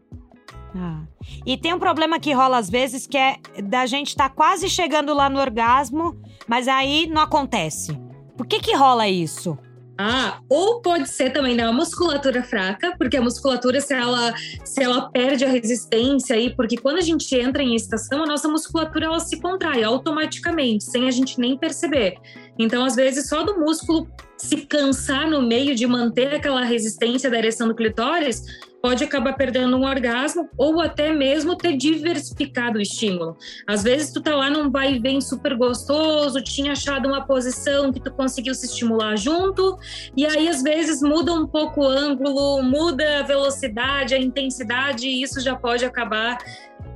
Ah. 0.76 1.02
E 1.45 1.56
tem 1.56 1.73
um 1.73 1.78
problema 1.78 2.21
que 2.21 2.33
rola 2.33 2.59
às 2.59 2.68
vezes 2.68 3.06
que 3.06 3.16
é 3.16 3.37
da 3.62 3.87
gente 3.87 4.09
estar 4.09 4.28
tá 4.28 4.35
quase 4.35 4.68
chegando 4.68 5.14
lá 5.14 5.30
no 5.30 5.40
orgasmo, 5.40 6.21
mas 6.47 6.68
aí 6.68 7.06
não 7.06 7.23
acontece. 7.23 7.99
Por 8.37 8.47
que 8.47 8.61
que 8.61 8.76
rola 8.76 9.09
isso? 9.09 9.59
Ah, 9.99 10.40
ou 10.50 10.83
pode 10.83 11.09
ser 11.09 11.30
também 11.30 11.56
da 11.56 11.73
musculatura 11.73 12.42
fraca, 12.42 12.95
porque 12.99 13.16
a 13.16 13.23
musculatura, 13.23 13.80
se 13.80 13.95
ela, 13.95 14.35
se 14.62 14.83
ela 14.83 15.11
perde 15.11 15.42
a 15.42 15.49
resistência 15.49 16.37
aí, 16.37 16.54
porque 16.54 16.76
quando 16.76 16.99
a 16.99 17.02
gente 17.02 17.35
entra 17.35 17.62
em 17.62 17.75
estação, 17.75 18.23
a 18.23 18.26
nossa 18.26 18.47
musculatura 18.47 19.06
ela 19.06 19.21
se 19.21 19.40
contrai 19.40 19.83
automaticamente, 19.83 20.85
sem 20.85 21.09
a 21.09 21.11
gente 21.11 21.40
nem 21.40 21.56
perceber. 21.56 22.18
Então, 22.59 22.85
às 22.85 22.95
vezes, 22.95 23.26
só 23.26 23.42
do 23.42 23.59
músculo 23.59 24.06
se 24.37 24.59
cansar 24.59 25.30
no 25.30 25.40
meio 25.40 25.75
de 25.75 25.87
manter 25.87 26.35
aquela 26.35 26.62
resistência 26.62 27.30
da 27.30 27.38
ereção 27.38 27.66
do 27.66 27.75
clitóris, 27.75 28.42
pode 28.83 29.04
acabar 29.04 29.33
perdendo 29.35 29.76
um 29.76 29.85
orgasmo 29.85 30.49
ou 30.56 30.80
até 30.80 31.12
mesmo 31.12 31.56
ter 31.56 31.76
diversificado 31.76 32.78
o 32.78 32.83
estímulo. 32.83 33.37
Às 33.66 33.83
vezes 33.83 34.12
tu 34.12 34.21
tá 34.21 34.35
lá 34.35 34.50
num 34.50 34.71
vai 34.71 34.95
e 34.95 34.99
vem 34.99 35.21
super 35.21 35.56
gostoso, 35.56 36.42
tinha 36.42 36.73
achado 36.73 37.09
uma 37.09 37.26
posição 37.26 37.92
que 37.92 38.00
tu 38.00 38.12
conseguiu 38.12 38.54
se 38.54 38.66
estimular 38.66 39.16
junto, 39.16 39.78
e 40.16 40.26
aí 40.26 40.49
às 40.49 40.62
vezes 40.62 41.02
muda 41.02 41.33
um 41.33 41.47
pouco 41.47 41.83
o 41.83 41.87
ângulo, 41.87 42.62
muda 42.62 43.21
a 43.21 43.23
velocidade, 43.23 44.14
a 44.14 44.18
intensidade, 44.18 45.06
e 45.06 45.23
isso 45.23 45.40
já 45.40 45.56
pode 45.56 45.85
acabar 45.85 46.38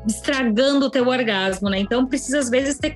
estragando 0.07 0.87
o 0.87 0.91
teu 0.91 1.07
orgasmo, 1.07 1.69
né? 1.69 1.79
Então 1.79 2.07
precisa 2.07 2.39
às 2.39 2.51
vezes 2.51 2.79
ter 2.79 2.95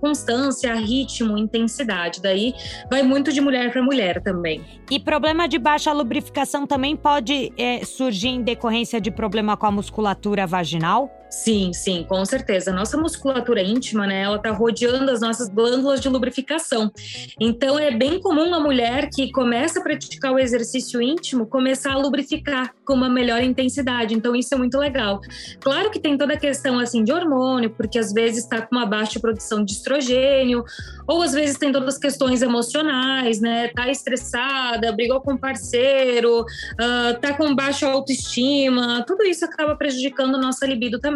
constância, 0.00 0.74
ritmo, 0.74 1.36
intensidade. 1.36 2.20
Daí 2.20 2.54
vai 2.90 3.02
muito 3.02 3.32
de 3.32 3.40
mulher 3.40 3.72
para 3.72 3.82
mulher 3.82 4.22
também. 4.22 4.62
E 4.90 5.00
problema 5.00 5.48
de 5.48 5.58
baixa 5.58 5.92
lubrificação 5.92 6.66
também 6.66 6.96
pode 6.96 7.52
é, 7.56 7.84
surgir 7.84 8.28
em 8.28 8.42
decorrência 8.42 9.00
de 9.00 9.10
problema 9.10 9.56
com 9.56 9.66
a 9.66 9.70
musculatura 9.70 10.46
vaginal? 10.46 11.10
Sim, 11.30 11.72
sim, 11.72 12.04
com 12.08 12.24
certeza. 12.24 12.72
Nossa 12.72 12.96
musculatura 12.96 13.60
íntima, 13.60 14.06
né, 14.06 14.22
ela 14.22 14.38
tá 14.38 14.50
rodeando 14.50 15.10
as 15.10 15.20
nossas 15.20 15.48
glândulas 15.48 16.00
de 16.00 16.08
lubrificação. 16.08 16.92
Então 17.40 17.78
é 17.78 17.90
bem 17.90 18.20
comum 18.20 18.54
a 18.54 18.60
mulher 18.60 19.10
que 19.10 19.32
começa 19.32 19.80
a 19.80 19.82
praticar 19.82 20.32
o 20.32 20.38
exercício 20.38 21.02
íntimo 21.02 21.46
começar 21.46 21.92
a 21.92 21.98
lubrificar 21.98 22.72
com 22.84 22.94
uma 22.94 23.08
melhor 23.08 23.42
intensidade. 23.42 24.14
Então 24.14 24.34
isso 24.36 24.54
é 24.54 24.56
muito 24.56 24.78
legal. 24.78 25.20
Claro 25.60 25.90
que 25.90 25.98
tem 25.98 26.16
toda 26.16 26.34
a 26.34 26.38
questão 26.38 26.78
assim 26.78 27.02
de 27.02 27.12
hormônio, 27.12 27.70
porque 27.70 27.98
às 27.98 28.12
vezes 28.12 28.44
está 28.44 28.62
com 28.62 28.76
uma 28.76 28.86
baixa 28.86 29.18
produção 29.18 29.64
de 29.64 29.72
estrogênio, 29.72 30.64
ou 31.06 31.20
às 31.20 31.32
vezes 31.32 31.58
tem 31.58 31.72
todas 31.72 31.94
as 31.94 32.00
questões 32.00 32.42
emocionais, 32.42 33.40
né? 33.40 33.68
Tá 33.68 33.88
estressada, 33.88 34.92
brigou 34.92 35.20
com 35.20 35.34
o 35.34 35.38
parceiro, 35.38 36.42
uh, 36.42 37.20
tá 37.20 37.34
com 37.34 37.54
baixa 37.54 37.88
autoestima, 37.88 39.04
tudo 39.06 39.24
isso 39.24 39.44
acaba 39.44 39.74
prejudicando 39.74 40.38
nossa 40.38 40.64
libido 40.64 41.00
também 41.00 41.13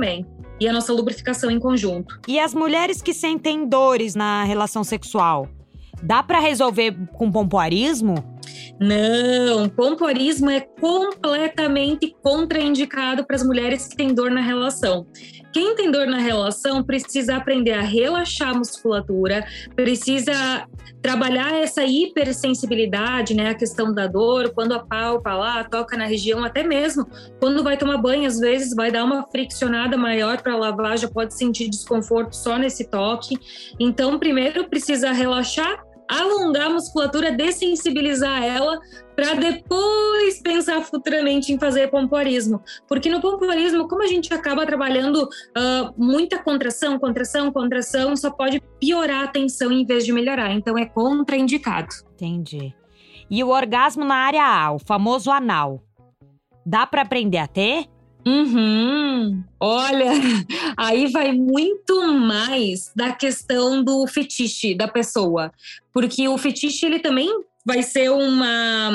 e 0.60 0.68
a 0.68 0.72
nossa 0.72 0.92
lubrificação 0.92 1.50
em 1.50 1.58
conjunto. 1.58 2.20
E 2.26 2.38
as 2.38 2.54
mulheres 2.54 3.00
que 3.00 3.14
sentem 3.14 3.66
dores 3.66 4.14
na 4.14 4.44
relação 4.44 4.82
sexual, 4.82 5.48
dá 6.02 6.22
para 6.22 6.40
resolver 6.40 6.94
com 7.12 7.30
pompoarismo? 7.30 8.14
Não, 8.80 9.68
pompoarismo 9.68 10.50
é 10.50 10.60
completamente 10.60 12.14
contraindicado 12.22 13.24
para 13.24 13.36
as 13.36 13.42
mulheres 13.42 13.88
que 13.88 13.96
têm 13.96 14.14
dor 14.14 14.30
na 14.30 14.40
relação. 14.40 15.06
Quem 15.58 15.74
tem 15.74 15.90
dor 15.90 16.06
na 16.06 16.18
relação 16.18 16.84
precisa 16.84 17.34
aprender 17.34 17.72
a 17.72 17.80
relaxar 17.80 18.50
a 18.50 18.54
musculatura, 18.54 19.44
precisa 19.74 20.68
trabalhar 21.02 21.52
essa 21.52 21.82
hipersensibilidade, 21.82 23.34
né? 23.34 23.50
A 23.50 23.54
questão 23.56 23.92
da 23.92 24.06
dor, 24.06 24.52
quando 24.54 24.70
a 24.70 24.78
palpa 24.78 25.34
lá, 25.34 25.64
toca 25.64 25.96
na 25.96 26.04
região, 26.04 26.44
até 26.44 26.62
mesmo 26.62 27.08
quando 27.40 27.64
vai 27.64 27.76
tomar 27.76 27.98
banho, 27.98 28.24
às 28.24 28.38
vezes 28.38 28.72
vai 28.72 28.92
dar 28.92 29.02
uma 29.02 29.26
friccionada 29.32 29.96
maior 29.96 30.40
para 30.40 30.56
lavar, 30.56 30.96
já 30.96 31.08
pode 31.08 31.34
sentir 31.34 31.68
desconforto 31.68 32.34
só 32.36 32.56
nesse 32.56 32.88
toque. 32.88 33.36
Então, 33.80 34.16
primeiro 34.16 34.68
precisa 34.68 35.10
relaxar 35.10 35.87
alongar 36.08 36.66
a 36.66 36.70
musculatura, 36.70 37.30
dessensibilizar 37.30 38.42
ela, 38.42 38.80
para 39.14 39.34
depois 39.34 40.40
pensar 40.40 40.80
futuramente 40.82 41.52
em 41.52 41.58
fazer 41.58 41.88
pompoarismo. 41.88 42.62
Porque 42.86 43.10
no 43.10 43.20
pompoarismo, 43.20 43.88
como 43.88 44.02
a 44.02 44.06
gente 44.06 44.32
acaba 44.32 44.64
trabalhando 44.64 45.24
uh, 45.24 45.92
muita 45.96 46.38
contração, 46.38 46.98
contração, 46.98 47.52
contração, 47.52 48.16
só 48.16 48.30
pode 48.30 48.60
piorar 48.80 49.24
a 49.24 49.28
tensão 49.28 49.70
em 49.72 49.84
vez 49.84 50.04
de 50.04 50.12
melhorar. 50.12 50.52
Então 50.52 50.78
é 50.78 50.86
contraindicado. 50.86 51.88
Entendi. 52.14 52.74
E 53.30 53.44
o 53.44 53.48
orgasmo 53.48 54.04
na 54.04 54.14
área 54.14 54.44
A, 54.44 54.72
o 54.72 54.78
famoso 54.78 55.30
anal, 55.30 55.82
dá 56.64 56.86
para 56.86 57.02
aprender 57.02 57.38
a 57.38 57.46
ter? 57.46 57.86
Uhum. 58.26 59.42
Olha, 59.60 60.10
aí 60.76 61.10
vai 61.10 61.32
muito 61.32 62.12
mais 62.12 62.92
da 62.94 63.12
questão 63.12 63.82
do 63.82 64.06
fetiche 64.06 64.74
da 64.74 64.88
pessoa, 64.88 65.52
porque 65.92 66.28
o 66.28 66.38
fetiche 66.38 66.86
ele 66.86 66.98
também 66.98 67.28
vai 67.64 67.82
ser 67.82 68.10
uma 68.10 68.90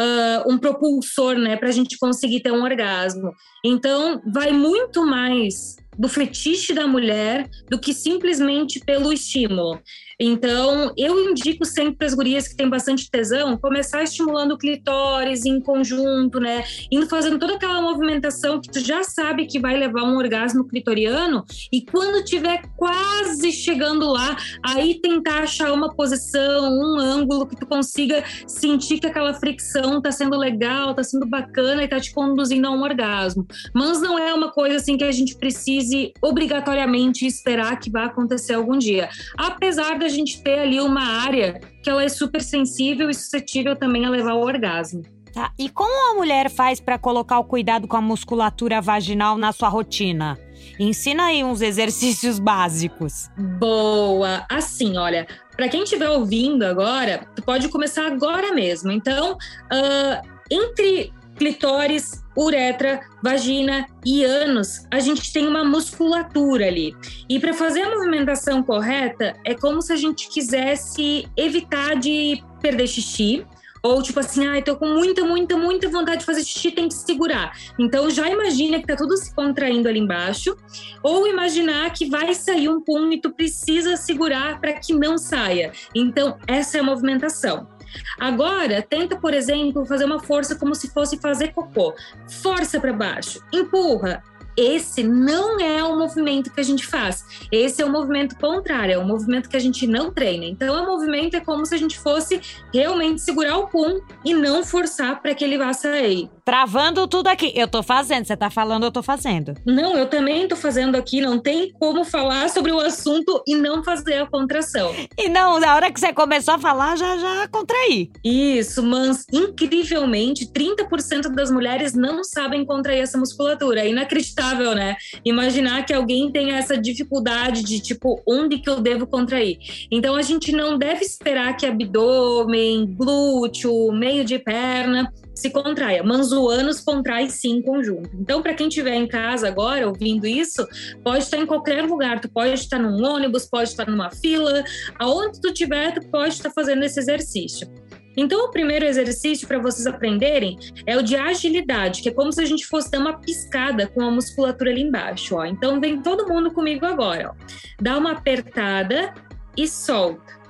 uh, 0.00 0.50
um 0.52 0.58
propulsor, 0.58 1.36
né, 1.36 1.56
para 1.56 1.68
a 1.68 1.72
gente 1.72 1.98
conseguir 1.98 2.40
ter 2.40 2.52
um 2.52 2.62
orgasmo. 2.62 3.32
Então, 3.64 4.22
vai 4.26 4.52
muito 4.52 5.04
mais 5.06 5.76
do 5.98 6.08
fetiche 6.08 6.72
da 6.72 6.86
mulher 6.86 7.48
do 7.70 7.78
que 7.78 7.92
simplesmente 7.92 8.80
pelo 8.80 9.12
estímulo. 9.12 9.80
Então, 10.18 10.92
eu 10.96 11.30
indico 11.30 11.64
sempre 11.64 11.96
para 11.96 12.06
as 12.06 12.14
gurias 12.14 12.48
que 12.48 12.56
têm 12.56 12.68
bastante 12.68 13.10
tesão 13.10 13.56
começar 13.56 14.02
estimulando 14.02 14.52
o 14.52 14.58
clitóris 14.58 15.44
em 15.44 15.60
conjunto, 15.60 16.38
né? 16.40 16.64
Indo 16.90 17.08
fazendo 17.08 17.38
toda 17.38 17.54
aquela 17.54 17.80
movimentação 17.80 18.60
que 18.60 18.70
tu 18.70 18.80
já 18.80 19.02
sabe 19.02 19.46
que 19.46 19.58
vai 19.58 19.76
levar 19.76 20.02
um 20.02 20.16
orgasmo 20.16 20.66
clitoriano 20.66 21.44
e 21.72 21.84
quando 21.84 22.24
tiver 22.24 22.62
quase 22.76 23.52
chegando 23.52 24.10
lá, 24.10 24.36
aí 24.64 25.00
tentar 25.00 25.42
achar 25.42 25.72
uma 25.72 25.94
posição, 25.94 26.70
um 26.70 26.98
ângulo 26.98 27.46
que 27.46 27.56
tu 27.56 27.66
consiga 27.66 28.24
sentir 28.46 28.98
que 28.98 29.06
aquela 29.06 29.34
fricção 29.34 30.00
tá 30.00 30.10
sendo 30.10 30.36
legal, 30.36 30.94
tá 30.94 31.02
sendo 31.02 31.26
bacana 31.26 31.82
e 31.82 31.88
tá 31.88 32.00
te 32.00 32.12
conduzindo 32.12 32.66
a 32.66 32.70
um 32.70 32.82
orgasmo. 32.82 33.46
Mas 33.74 34.00
não 34.00 34.18
é 34.18 34.32
uma 34.32 34.50
coisa 34.50 34.76
assim 34.76 34.96
que 34.96 35.04
a 35.04 35.12
gente 35.12 35.36
precise 35.36 36.12
obrigatoriamente 36.22 37.26
esperar 37.26 37.78
que 37.78 37.90
vá 37.90 38.04
acontecer 38.04 38.54
algum 38.54 38.78
dia. 38.78 39.08
Apesar 39.38 39.98
da 40.04 40.08
gente 40.08 40.42
ter 40.42 40.58
ali 40.58 40.80
uma 40.80 41.22
área 41.22 41.60
que 41.82 41.88
ela 41.88 42.04
é 42.04 42.08
super 42.08 42.42
sensível 42.42 43.08
e 43.08 43.14
suscetível 43.14 43.74
também 43.74 44.04
a 44.04 44.10
levar 44.10 44.32
ao 44.32 44.42
orgasmo. 44.42 45.02
Tá. 45.32 45.50
E 45.58 45.68
como 45.68 46.12
a 46.12 46.14
mulher 46.14 46.48
faz 46.48 46.78
para 46.78 46.96
colocar 46.96 47.38
o 47.40 47.44
cuidado 47.44 47.88
com 47.88 47.96
a 47.96 48.00
musculatura 48.00 48.80
vaginal 48.80 49.36
na 49.36 49.50
sua 49.50 49.68
rotina? 49.68 50.38
Ensina 50.78 51.24
aí 51.26 51.42
uns 51.42 51.60
exercícios 51.60 52.38
básicos. 52.38 53.28
Boa! 53.58 54.46
Assim, 54.48 54.96
olha, 54.96 55.26
para 55.56 55.68
quem 55.68 55.82
estiver 55.82 56.08
ouvindo 56.08 56.64
agora, 56.64 57.26
tu 57.34 57.42
pode 57.42 57.68
começar 57.68 58.06
agora 58.06 58.52
mesmo. 58.52 58.92
Então, 58.92 59.32
uh, 59.32 60.28
entre 60.50 61.12
clitóris, 61.36 62.22
uretra, 62.36 63.00
vagina 63.22 63.86
e 64.04 64.24
ânus, 64.24 64.86
a 64.90 64.98
gente 64.98 65.32
tem 65.32 65.46
uma 65.46 65.64
musculatura 65.64 66.66
ali. 66.66 66.94
E 67.28 67.38
para 67.38 67.54
fazer 67.54 67.82
a 67.82 67.90
movimentação 67.90 68.62
correta, 68.62 69.34
é 69.44 69.54
como 69.54 69.80
se 69.80 69.92
a 69.92 69.96
gente 69.96 70.28
quisesse 70.28 71.28
evitar 71.36 71.96
de 71.96 72.42
perder 72.60 72.86
xixi, 72.86 73.46
ou 73.84 74.02
tipo 74.02 74.18
assim, 74.18 74.46
ai, 74.46 74.60
ah, 74.60 74.62
tô 74.62 74.76
com 74.76 74.86
muita, 74.86 75.22
muita, 75.26 75.58
muita 75.58 75.90
vontade 75.90 76.20
de 76.20 76.24
fazer 76.24 76.42
xixi, 76.42 76.70
tem 76.70 76.88
que 76.88 76.94
segurar. 76.94 77.52
Então 77.78 78.08
já 78.08 78.30
imagina 78.30 78.80
que 78.80 78.86
tá 78.86 78.96
tudo 78.96 79.14
se 79.14 79.32
contraindo 79.34 79.86
ali 79.86 80.00
embaixo, 80.00 80.56
ou 81.02 81.26
imaginar 81.26 81.92
que 81.92 82.06
vai 82.06 82.32
sair 82.32 82.70
um 82.70 82.80
pum 82.80 83.12
e 83.12 83.20
tu 83.20 83.30
precisa 83.30 83.94
segurar 83.98 84.58
para 84.58 84.72
que 84.72 84.94
não 84.94 85.18
saia. 85.18 85.70
Então 85.94 86.38
essa 86.46 86.78
é 86.78 86.80
a 86.80 86.84
movimentação. 86.84 87.73
Agora, 88.18 88.82
tenta, 88.82 89.16
por 89.16 89.34
exemplo, 89.34 89.86
fazer 89.86 90.04
uma 90.04 90.20
força 90.20 90.56
como 90.56 90.74
se 90.74 90.88
fosse 90.88 91.18
fazer 91.18 91.52
cocô. 91.52 91.94
Força 92.28 92.80
para 92.80 92.92
baixo, 92.92 93.40
empurra, 93.52 94.22
esse 94.56 95.02
não 95.02 95.58
é 95.58 95.82
o 95.82 95.98
movimento 95.98 96.52
que 96.52 96.60
a 96.60 96.64
gente 96.64 96.86
faz. 96.86 97.24
Esse 97.50 97.82
é 97.82 97.84
o 97.84 97.90
movimento 97.90 98.36
contrário, 98.36 98.94
é 98.94 98.98
o 98.98 99.04
movimento 99.04 99.48
que 99.48 99.56
a 99.56 99.60
gente 99.60 99.86
não 99.86 100.12
treina. 100.12 100.44
Então, 100.44 100.84
o 100.84 100.86
movimento 100.86 101.36
é 101.36 101.40
como 101.40 101.66
se 101.66 101.74
a 101.74 101.78
gente 101.78 101.98
fosse 101.98 102.40
realmente 102.72 103.20
segurar 103.20 103.58
o 103.58 103.66
pum 103.66 104.00
e 104.24 104.32
não 104.32 104.64
forçar 104.64 105.20
para 105.20 105.34
que 105.34 105.44
ele 105.44 105.58
vá 105.58 105.72
sair. 105.72 106.30
Travando 106.44 107.06
tudo 107.06 107.28
aqui. 107.28 107.52
Eu 107.54 107.68
tô 107.68 107.82
fazendo, 107.82 108.24
você 108.24 108.36
tá 108.36 108.50
falando, 108.50 108.84
eu 108.84 108.92
tô 108.92 109.02
fazendo. 109.02 109.54
Não, 109.64 109.96
eu 109.96 110.06
também 110.06 110.46
tô 110.46 110.56
fazendo 110.56 110.96
aqui. 110.96 111.20
Não 111.20 111.38
tem 111.38 111.72
como 111.72 112.04
falar 112.04 112.48
sobre 112.50 112.72
o 112.72 112.80
assunto 112.80 113.42
e 113.46 113.54
não 113.54 113.82
fazer 113.82 114.14
a 114.22 114.26
contração. 114.26 114.92
E 115.18 115.28
não, 115.28 115.58
na 115.58 115.74
hora 115.74 115.90
que 115.92 116.00
você 116.00 116.12
começou 116.12 116.54
a 116.54 116.58
falar, 116.58 116.96
já, 116.96 117.16
já 117.16 117.48
contraí. 117.48 118.10
Isso, 118.24 118.82
mas 118.82 119.24
incrivelmente, 119.32 120.46
30% 120.46 121.34
das 121.34 121.50
mulheres 121.50 121.94
não 121.94 122.22
sabem 122.22 122.64
contrair 122.64 123.00
essa 123.00 123.18
musculatura. 123.18 123.80
É 123.80 123.88
inacreditável 123.88 124.24
inacreditável, 124.34 124.74
né? 124.74 124.96
Imaginar 125.24 125.84
que 125.84 125.92
alguém 125.92 126.30
tenha 126.30 126.56
essa 126.56 126.76
dificuldade 126.76 127.62
de 127.62 127.80
tipo, 127.80 128.22
onde 128.26 128.58
que 128.58 128.68
eu 128.68 128.80
devo 128.80 129.06
contrair? 129.06 129.58
Então 129.90 130.14
a 130.14 130.22
gente 130.22 130.52
não 130.52 130.78
deve 130.78 131.04
esperar 131.04 131.56
que 131.56 131.66
abdômen, 131.66 132.86
glúteo, 132.94 133.92
meio 133.92 134.24
de 134.24 134.38
perna 134.38 135.12
se 135.34 135.50
contraia. 135.50 136.02
Manzoanos 136.02 136.80
contrai 136.80 137.28
sim 137.28 137.56
em 137.56 137.62
conjunto. 137.62 138.10
Então, 138.14 138.42
para 138.42 138.54
quem 138.54 138.68
estiver 138.68 138.94
em 138.94 139.06
casa 139.06 139.48
agora 139.48 139.86
ouvindo 139.86 140.26
isso, 140.26 140.66
pode 141.02 141.24
estar 141.24 141.38
em 141.38 141.46
qualquer 141.46 141.84
lugar. 141.84 142.20
Tu 142.20 142.30
pode 142.30 142.54
estar 142.54 142.78
num 142.78 143.04
ônibus, 143.04 143.46
pode 143.46 143.70
estar 143.70 143.88
numa 143.88 144.10
fila, 144.10 144.62
aonde 144.98 145.40
tu 145.40 145.48
estiver, 145.48 145.92
tu 145.92 146.06
pode 146.08 146.34
estar 146.34 146.50
fazendo 146.50 146.84
esse 146.84 146.98
exercício. 146.98 147.68
Então, 148.16 148.44
o 148.44 148.50
primeiro 148.50 148.84
exercício 148.84 149.46
para 149.46 149.58
vocês 149.58 149.86
aprenderem 149.86 150.56
é 150.86 150.96
o 150.96 151.02
de 151.02 151.16
agilidade, 151.16 152.00
que 152.00 152.08
é 152.08 152.12
como 152.12 152.32
se 152.32 152.40
a 152.40 152.44
gente 152.44 152.64
fosse 152.66 152.90
dar 152.90 153.00
uma 153.00 153.18
piscada 153.18 153.88
com 153.88 154.02
a 154.02 154.10
musculatura 154.10 154.70
ali 154.70 154.82
embaixo. 154.82 155.34
Ó. 155.34 155.44
Então, 155.44 155.80
vem 155.80 156.00
todo 156.00 156.28
mundo 156.28 156.52
comigo 156.52 156.86
agora. 156.86 157.32
Ó. 157.32 157.46
Dá 157.80 157.98
uma 157.98 158.12
apertada 158.12 159.12
e 159.56 159.66
solta. 159.66 160.43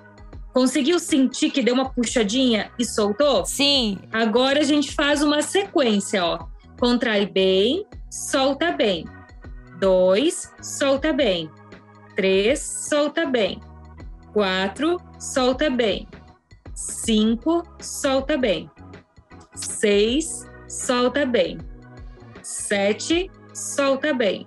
Conseguiu 0.55 1.01
sentir 1.01 1.51
que 1.51 1.61
deu 1.61 1.75
uma 1.75 1.91
puxadinha 1.91 2.71
e 2.79 2.85
soltou? 2.85 3.45
Sim. 3.45 3.99
Agora 4.13 4.61
a 4.61 4.63
gente 4.63 4.93
faz 4.93 5.21
uma 5.21 5.43
sequência, 5.43 6.25
ó. 6.25 6.47
Contrai 6.79 7.27
bem, 7.27 7.85
solta 8.09 8.71
bem. 8.71 9.05
Dois, 9.81 10.53
solta 10.63 11.13
bem. 11.13 11.51
Três, 12.15 12.61
solta 12.61 13.27
bem. 13.27 13.61
Quatro, 14.33 15.01
solta 15.19 15.69
bem. 15.69 16.07
5, 16.73 17.63
solta 17.81 18.39
bem. 18.39 18.71
6, 19.55 20.49
solta 20.69 21.27
bem. 21.27 21.59
7, 22.43 23.29
solta 23.53 24.15
bem. 24.15 24.47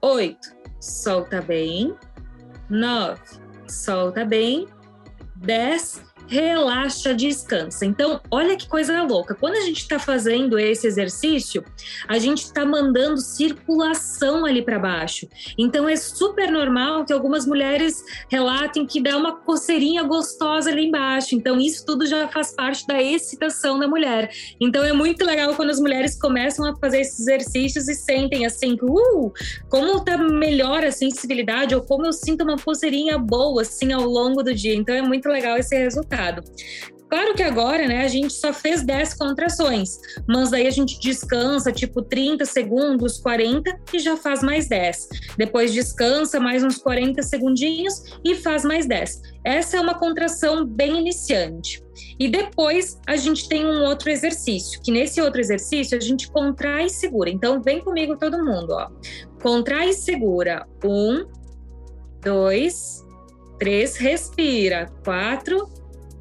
8, 0.00 0.38
solta 0.80 1.42
bem. 1.42 1.94
9, 2.70 3.20
solta 3.68 4.24
bem. 4.24 4.66
10, 5.40 6.00
relaxa, 6.26 7.14
descansa. 7.14 7.84
Então, 7.84 8.20
olha 8.30 8.56
que 8.56 8.68
coisa 8.68 9.02
louca. 9.02 9.34
Quando 9.34 9.56
a 9.56 9.60
gente 9.60 9.80
está 9.80 9.98
fazendo 9.98 10.58
esse 10.58 10.86
exercício, 10.86 11.64
a 12.08 12.18
gente 12.18 12.44
está 12.44 12.64
mandando 12.64 13.18
circulação 13.18 14.44
ali 14.44 14.62
para 14.62 14.78
baixo. 14.78 15.28
Então, 15.58 15.88
é 15.88 15.96
super 15.96 16.50
normal 16.50 17.04
que 17.04 17.12
algumas 17.12 17.46
mulheres 17.46 18.02
relatem 18.30 18.86
que 18.86 19.02
dá 19.02 19.16
uma 19.16 19.36
coceirinha 19.36 20.02
gostosa 20.02 20.70
ali 20.70 20.86
embaixo. 20.86 21.34
Então, 21.34 21.60
isso 21.60 21.84
tudo 21.84 22.06
já 22.06 22.28
faz 22.28 22.54
parte 22.54 22.86
da 22.86 23.02
excitação 23.02 23.78
da 23.78 23.86
mulher. 23.86 24.30
Então, 24.60 24.82
é 24.82 24.92
muito 24.92 25.24
legal 25.24 25.54
quando 25.54 25.70
as 25.70 25.80
mulheres 25.80 26.18
começam 26.18 26.64
a 26.66 26.76
fazer 26.76 27.00
esses 27.00 27.20
exercícios 27.20 27.88
e 27.88 27.94
sentem 27.94 28.46
assim, 28.46 28.76
uh, 28.82 29.32
como 29.68 30.04
tá 30.04 30.16
melhor 30.16 30.84
a 30.84 30.90
sensibilidade 30.90 31.74
ou 31.74 31.82
como 31.82 32.06
eu 32.06 32.12
sinto 32.12 32.44
uma 32.44 32.56
coceirinha 32.56 33.18
boa 33.18 33.62
assim 33.62 33.92
ao 33.92 34.04
longo 34.04 34.42
do 34.42 34.54
dia. 34.54 34.74
Então, 34.74 34.94
é 34.94 35.02
muito 35.02 35.28
legal 35.28 35.56
esse 35.58 35.76
resultado 35.76 36.13
resultado. 36.14 36.42
Claro 37.08 37.34
que 37.34 37.42
agora, 37.42 37.86
né, 37.86 38.04
a 38.04 38.08
gente 38.08 38.32
só 38.32 38.52
fez 38.52 38.82
10 38.82 39.14
contrações, 39.14 39.98
mas 40.26 40.50
daí 40.50 40.66
a 40.66 40.70
gente 40.70 40.98
descansa 40.98 41.70
tipo 41.70 42.02
30 42.02 42.44
segundos, 42.44 43.18
40 43.18 43.78
e 43.92 43.98
já 44.00 44.16
faz 44.16 44.42
mais 44.42 44.66
10. 44.68 45.08
Depois 45.36 45.72
descansa 45.72 46.40
mais 46.40 46.64
uns 46.64 46.78
40 46.78 47.22
segundinhos 47.22 48.02
e 48.24 48.34
faz 48.34 48.64
mais 48.64 48.86
10. 48.86 49.20
Essa 49.44 49.76
é 49.76 49.80
uma 49.80 49.94
contração 49.94 50.64
bem 50.64 50.98
iniciante. 50.98 51.84
E 52.18 52.28
depois 52.28 52.98
a 53.06 53.14
gente 53.14 53.48
tem 53.48 53.64
um 53.64 53.84
outro 53.84 54.10
exercício, 54.10 54.80
que 54.82 54.90
nesse 54.90 55.20
outro 55.20 55.40
exercício 55.40 55.96
a 55.96 56.00
gente 56.00 56.28
contrai 56.32 56.86
e 56.86 56.90
segura. 56.90 57.30
Então 57.30 57.62
vem 57.62 57.80
comigo 57.80 58.16
todo 58.16 58.44
mundo, 58.44 58.72
ó. 58.72 58.88
Contrai 59.40 59.90
e 59.90 59.94
segura. 59.94 60.66
Um, 60.84 61.26
dois, 62.20 63.04
três, 63.58 63.96
respira. 63.96 64.90
Quatro, 65.04 65.68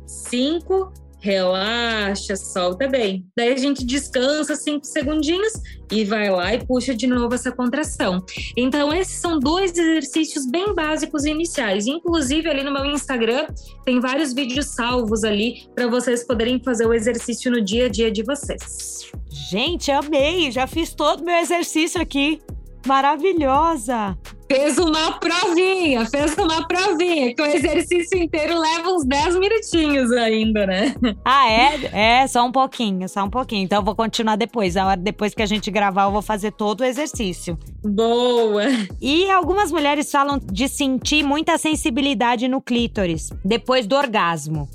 cinco, 0.05 0.91
relaxa, 1.23 2.35
solta 2.35 2.85
bem. 2.85 3.25
Daí 3.35 3.53
a 3.53 3.57
gente 3.57 3.85
descansa 3.85 4.57
cinco 4.57 4.85
segundinhos 4.85 5.53
e 5.89 6.03
vai 6.03 6.29
lá 6.29 6.53
e 6.53 6.65
puxa 6.65 6.93
de 6.93 7.07
novo 7.07 7.33
essa 7.33 7.49
contração. 7.49 8.23
Então, 8.57 8.93
esses 8.93 9.21
são 9.21 9.39
dois 9.39 9.71
exercícios 9.71 10.45
bem 10.45 10.75
básicos 10.75 11.23
iniciais. 11.23 11.87
Inclusive, 11.87 12.49
ali 12.49 12.61
no 12.61 12.73
meu 12.73 12.85
Instagram, 12.85 13.47
tem 13.85 14.01
vários 14.01 14.33
vídeos 14.33 14.67
salvos 14.75 15.23
ali 15.23 15.65
para 15.73 15.87
vocês 15.87 16.25
poderem 16.27 16.61
fazer 16.61 16.85
o 16.85 16.93
exercício 16.93 17.49
no 17.49 17.61
dia 17.61 17.85
a 17.85 17.89
dia 17.89 18.11
de 18.11 18.21
vocês. 18.21 19.09
Gente, 19.29 19.91
amei! 19.91 20.51
Já 20.51 20.67
fiz 20.67 20.93
todo 20.93 21.21
o 21.21 21.25
meu 21.25 21.37
exercício 21.37 22.01
aqui. 22.01 22.41
Maravilhosa! 22.86 24.17
fez 24.54 24.78
uma 24.78 25.13
provinha, 25.13 26.06
fez 26.06 26.38
uma 26.38 26.67
provinha, 26.67 27.34
que 27.34 27.41
o 27.41 27.46
exercício 27.46 28.17
inteiro 28.22 28.60
leva 28.60 28.89
uns 28.89 29.04
10 29.04 29.39
minutinhos 29.39 30.12
ainda, 30.12 30.67
né? 30.67 30.96
Ah, 31.26 31.50
é? 31.50 32.22
É, 32.22 32.28
só 32.28 32.46
um 32.46 32.52
pouquinho, 32.52 33.10
só 33.10 33.24
um 33.24 33.30
pouquinho. 33.30 33.63
Então 33.63 33.80
eu 33.80 33.84
vou 33.84 33.96
continuar 33.96 34.36
depois. 34.36 34.78
A 34.78 34.86
hora 34.86 34.98
depois 34.98 35.34
que 35.34 35.41
a 35.41 35.46
gente 35.46 35.72
gravar, 35.72 36.04
eu 36.04 36.12
vou 36.12 36.22
fazer 36.22 36.52
todo 36.52 36.82
o 36.82 36.84
exercício. 36.84 37.58
Boa! 37.84 38.63
E 39.02 39.30
algumas 39.32 39.72
mulheres 39.72 40.12
falam 40.12 40.39
de 40.39 40.67
sentir 40.67 41.24
muita 41.24 41.58
sensibilidade 41.58 42.48
no 42.48 42.62
clítoris 42.62 43.30
depois 43.43 43.88
do 43.88 43.96
orgasmo. 43.96 44.69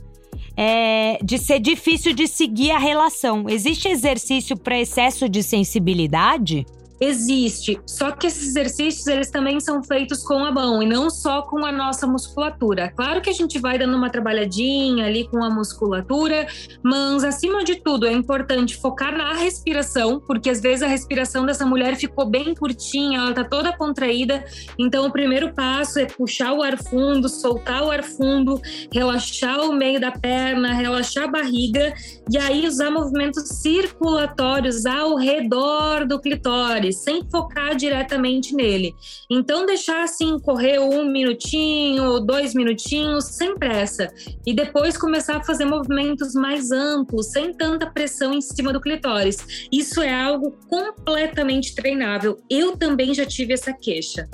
É, 0.57 1.19
de 1.23 1.39
ser 1.39 1.61
difícil 1.61 2.13
de 2.13 2.27
seguir 2.27 2.73
a 2.73 2.79
relação. 2.79 3.45
Existe 3.49 3.87
exercício 3.87 4.57
para 4.57 4.79
excesso 4.79 5.29
de 5.29 5.41
sensibilidade? 5.43 6.67
Existe. 7.01 7.81
Só 7.87 8.11
que 8.11 8.27
esses 8.27 8.49
exercícios 8.49 9.07
eles 9.07 9.31
também 9.31 9.61
são 9.61 9.83
feitos 9.83 10.23
com 10.23 10.45
a 10.45 10.51
mão 10.51 10.83
e 10.83 10.87
não 10.87 11.11
só 11.11 11.43
com 11.43 11.65
a 11.65 11.73
nossa 11.73 12.07
musculatura. 12.07 12.93
Claro 12.95 13.21
que 13.21 13.31
a 13.31 13.33
gente 13.33 13.59
vai 13.59 13.79
dando 13.79 13.97
uma 13.97 14.11
trabalhadinha 14.11 15.07
ali 15.07 15.29
com 15.29 15.43
a 15.43 15.51
musculatura, 15.51 16.47
mas 16.83 17.25
acima 17.25 17.63
de 17.65 17.77
tudo 17.77 18.07
é 18.07 18.13
importante 18.13 18.77
focar 18.77 19.17
na 19.17 19.33
respiração, 19.35 20.21
porque 20.21 20.51
às 20.51 20.61
vezes 20.61 20.83
a 20.83 20.89
respiração 20.89 21.47
dessa 21.47 21.65
mulher 21.65 21.97
ficou 21.97 22.27
bem 22.27 22.55
curtinha, 22.55 23.19
ela 23.19 23.33
tá 23.33 23.45
toda 23.45 23.77
contraída. 23.77 24.45
Então 24.79 25.07
o 25.07 25.13
primeiro 25.13 25.53
passo 25.53 25.99
é 25.99 26.07
puxar 26.07 26.53
o 26.53 26.63
ar 26.63 26.77
fundo, 26.79 27.29
soltar 27.29 27.83
o 27.83 27.91
ar 27.91 28.03
fundo, 28.03 28.61
relaxar 28.93 29.61
o 29.61 29.73
meio 29.73 30.01
da 30.01 30.11
perna, 30.11 30.75
relaxar 30.75 31.25
a 31.25 31.29
barriga 31.29 31.95
e 32.31 32.37
aí 32.37 32.67
usar 32.67 32.91
movimentos 32.91 33.49
circulatórios 33.49 34.85
ao 34.85 35.17
redor 35.17 36.07
do 36.07 36.21
clitóris 36.21 36.88
sem 36.93 37.23
focar 37.31 37.75
diretamente 37.75 38.55
nele. 38.55 38.95
Então, 39.31 39.67
deixar 39.67 40.03
assim 40.03 40.39
correr 40.39 40.79
um 40.79 41.05
minutinho, 41.05 42.21
dois 42.21 42.55
minutinhos, 42.55 43.25
sem 43.25 43.57
pressa. 43.57 44.13
E 44.47 44.55
depois 44.55 44.97
começar 44.97 45.37
a 45.37 45.45
fazer 45.45 45.65
movimentos 45.65 46.35
mais 46.35 46.71
amplos, 46.71 47.27
sem 47.27 47.53
tanta 47.53 47.87
pressão 47.87 48.33
em 48.33 48.41
cima 48.41 48.73
do 48.73 48.81
clitóris. 48.81 49.69
Isso 49.73 50.01
é 50.01 50.13
algo 50.13 50.53
completamente 50.69 51.75
treinável. 51.75 52.39
Eu 52.51 52.77
também 52.77 53.15
já 53.15 53.27
tive 53.27 53.53
essa 53.53 53.73
queixa. 53.73 54.29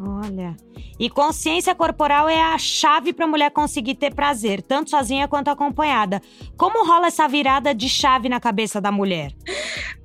Olha. 0.00 0.56
E 0.98 1.10
consciência 1.10 1.74
corporal 1.74 2.28
é 2.28 2.40
a 2.40 2.56
chave 2.56 3.12
para 3.12 3.24
a 3.24 3.28
mulher 3.28 3.50
conseguir 3.50 3.96
ter 3.96 4.14
prazer, 4.14 4.62
tanto 4.62 4.90
sozinha 4.90 5.26
quanto 5.26 5.48
acompanhada. 5.48 6.22
Como 6.56 6.86
rola 6.86 7.08
essa 7.08 7.26
virada 7.26 7.74
de 7.74 7.88
chave 7.88 8.28
na 8.28 8.38
cabeça 8.38 8.80
da 8.80 8.92
mulher? 8.92 9.32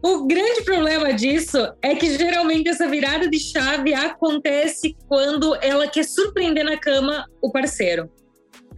O 0.01 0.25
grande 0.25 0.63
problema 0.63 1.13
disso 1.13 1.58
é 1.82 1.95
que 1.95 2.17
geralmente 2.17 2.69
essa 2.69 2.88
virada 2.88 3.29
de 3.29 3.39
chave 3.39 3.93
acontece 3.93 4.95
quando 5.08 5.56
ela 5.62 5.88
quer 5.88 6.03
surpreender 6.03 6.65
na 6.65 6.77
cama 6.77 7.25
o 7.41 7.51
parceiro. 7.51 8.10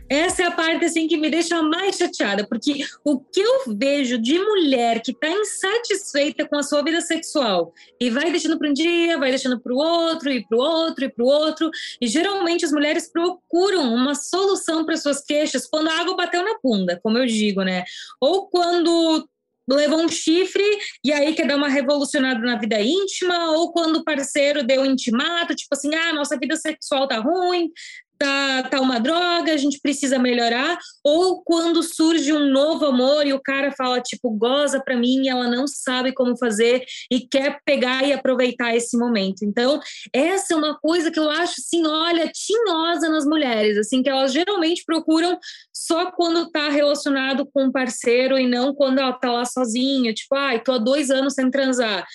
Essa 0.08 0.44
é 0.44 0.46
a 0.46 0.52
parte 0.52 0.86
assim 0.86 1.08
que 1.08 1.18
me 1.18 1.30
deixa 1.30 1.62
mais 1.64 1.98
chateada, 1.98 2.48
porque 2.48 2.86
o 3.04 3.20
que 3.20 3.40
eu 3.40 3.76
vejo 3.76 4.20
de 4.20 4.38
mulher 4.38 5.02
que 5.02 5.12
está 5.12 5.28
insatisfeita 5.30 6.48
com 6.48 6.58
a 6.58 6.64
sua 6.64 6.84
vida 6.84 7.02
sexual 7.02 7.74
e 8.00 8.10
vai 8.10 8.30
deixando 8.30 8.58
para 8.60 8.70
um 8.70 8.74
dia, 8.74 9.18
vai 9.18 9.30
deixando 9.30 9.60
para 9.60 9.74
o 9.74 9.78
outro 9.78 10.30
e 10.30 10.46
para 10.48 10.58
o 10.58 10.62
outro 10.62 11.06
e 11.06 11.10
para 11.10 11.24
o 11.24 11.28
outro, 11.28 11.72
e 12.00 12.08
geralmente 12.08 12.66
as 12.66 12.72
mulheres 12.72 13.12
procuram 13.12 13.94
uma 13.94 14.14
solução 14.14 14.86
para 14.86 14.98
suas 14.98 15.22
queixas 15.22 15.68
quando 15.68 15.90
a 15.90 16.00
água 16.00 16.16
bateu 16.16 16.44
na 16.44 16.58
bunda, 16.64 17.00
como 17.02 17.18
eu 17.18 17.26
digo, 17.26 17.64
né? 17.64 17.84
Ou 18.22 18.48
quando 18.48 19.28
levou 19.68 20.00
um 20.00 20.08
chifre 20.08 20.64
e 21.04 21.12
aí 21.12 21.34
quer 21.34 21.48
dar 21.48 21.56
uma 21.56 21.68
revolucionada 21.68 22.40
na 22.40 22.56
vida 22.58 22.80
íntima, 22.80 23.52
ou 23.52 23.72
quando 23.72 23.98
o 23.98 24.04
parceiro 24.04 24.64
deu 24.64 24.82
um 24.82 24.86
intimato, 24.86 25.56
tipo 25.56 25.74
assim, 25.74 25.94
ah, 25.96 26.14
nossa 26.14 26.38
vida 26.38 26.56
sexual 26.56 27.08
tá 27.08 27.18
ruim, 27.18 27.72
tá, 28.18 28.64
tá 28.64 28.82
uma 28.82 29.00
droga, 29.00 29.54
a 29.54 29.58
gente 29.58 29.80
precisa 29.82 30.18
melhorar, 30.18 30.78
ou 31.04 31.42
quando 31.44 31.84
surge 31.84 32.32
um 32.32 32.52
novo 32.52 32.86
amor 32.86 33.26
e 33.26 33.34
o 33.34 33.42
cara 33.42 33.72
fala, 33.72 34.02
tipo, 34.02 34.30
goza 34.32 34.82
pra 34.82 34.96
mim 34.96 35.24
e 35.24 35.30
ela 35.30 35.48
não 35.48 35.68
sabe 35.68 36.14
como 36.14 36.38
fazer 36.38 36.84
e 37.12 37.22
quer 37.22 37.60
pegar 37.66 38.04
e 38.04 38.14
aproveitar 38.14 38.76
esse 38.76 38.98
momento. 38.98 39.44
Então, 39.44 39.80
essa 40.14 40.54
é 40.54 40.58
uma 40.58 40.78
coisa 40.78 41.12
que 41.12 41.20
eu 41.20 41.30
acho, 41.30 41.56
assim, 41.60 41.86
olha, 41.86 42.32
tinhosa 42.34 43.10
nas 43.10 43.26
mulheres, 43.26 43.78
assim, 43.78 44.02
que 44.02 44.10
elas 44.10 44.34
geralmente 44.34 44.84
procuram 44.86 45.38
só 45.74 46.12
quando 46.12 46.50
tá 46.50 46.70
relacionado 46.70 47.46
com 47.54 47.66
um 47.66 47.72
parceiro 47.72 48.40
e 48.40 48.48
não 48.48 48.74
quando 48.74 49.00
ela 49.00 49.14
tá 49.14 49.32
lá 49.32 49.46
sozinha, 49.46 50.14
tipo, 50.14 50.36
ai, 50.36 50.62
tô 50.62 50.74
há 50.74 50.78
dois 50.78 51.10
anos 51.10 51.34
sem 51.34 51.50
transar. 51.50 52.06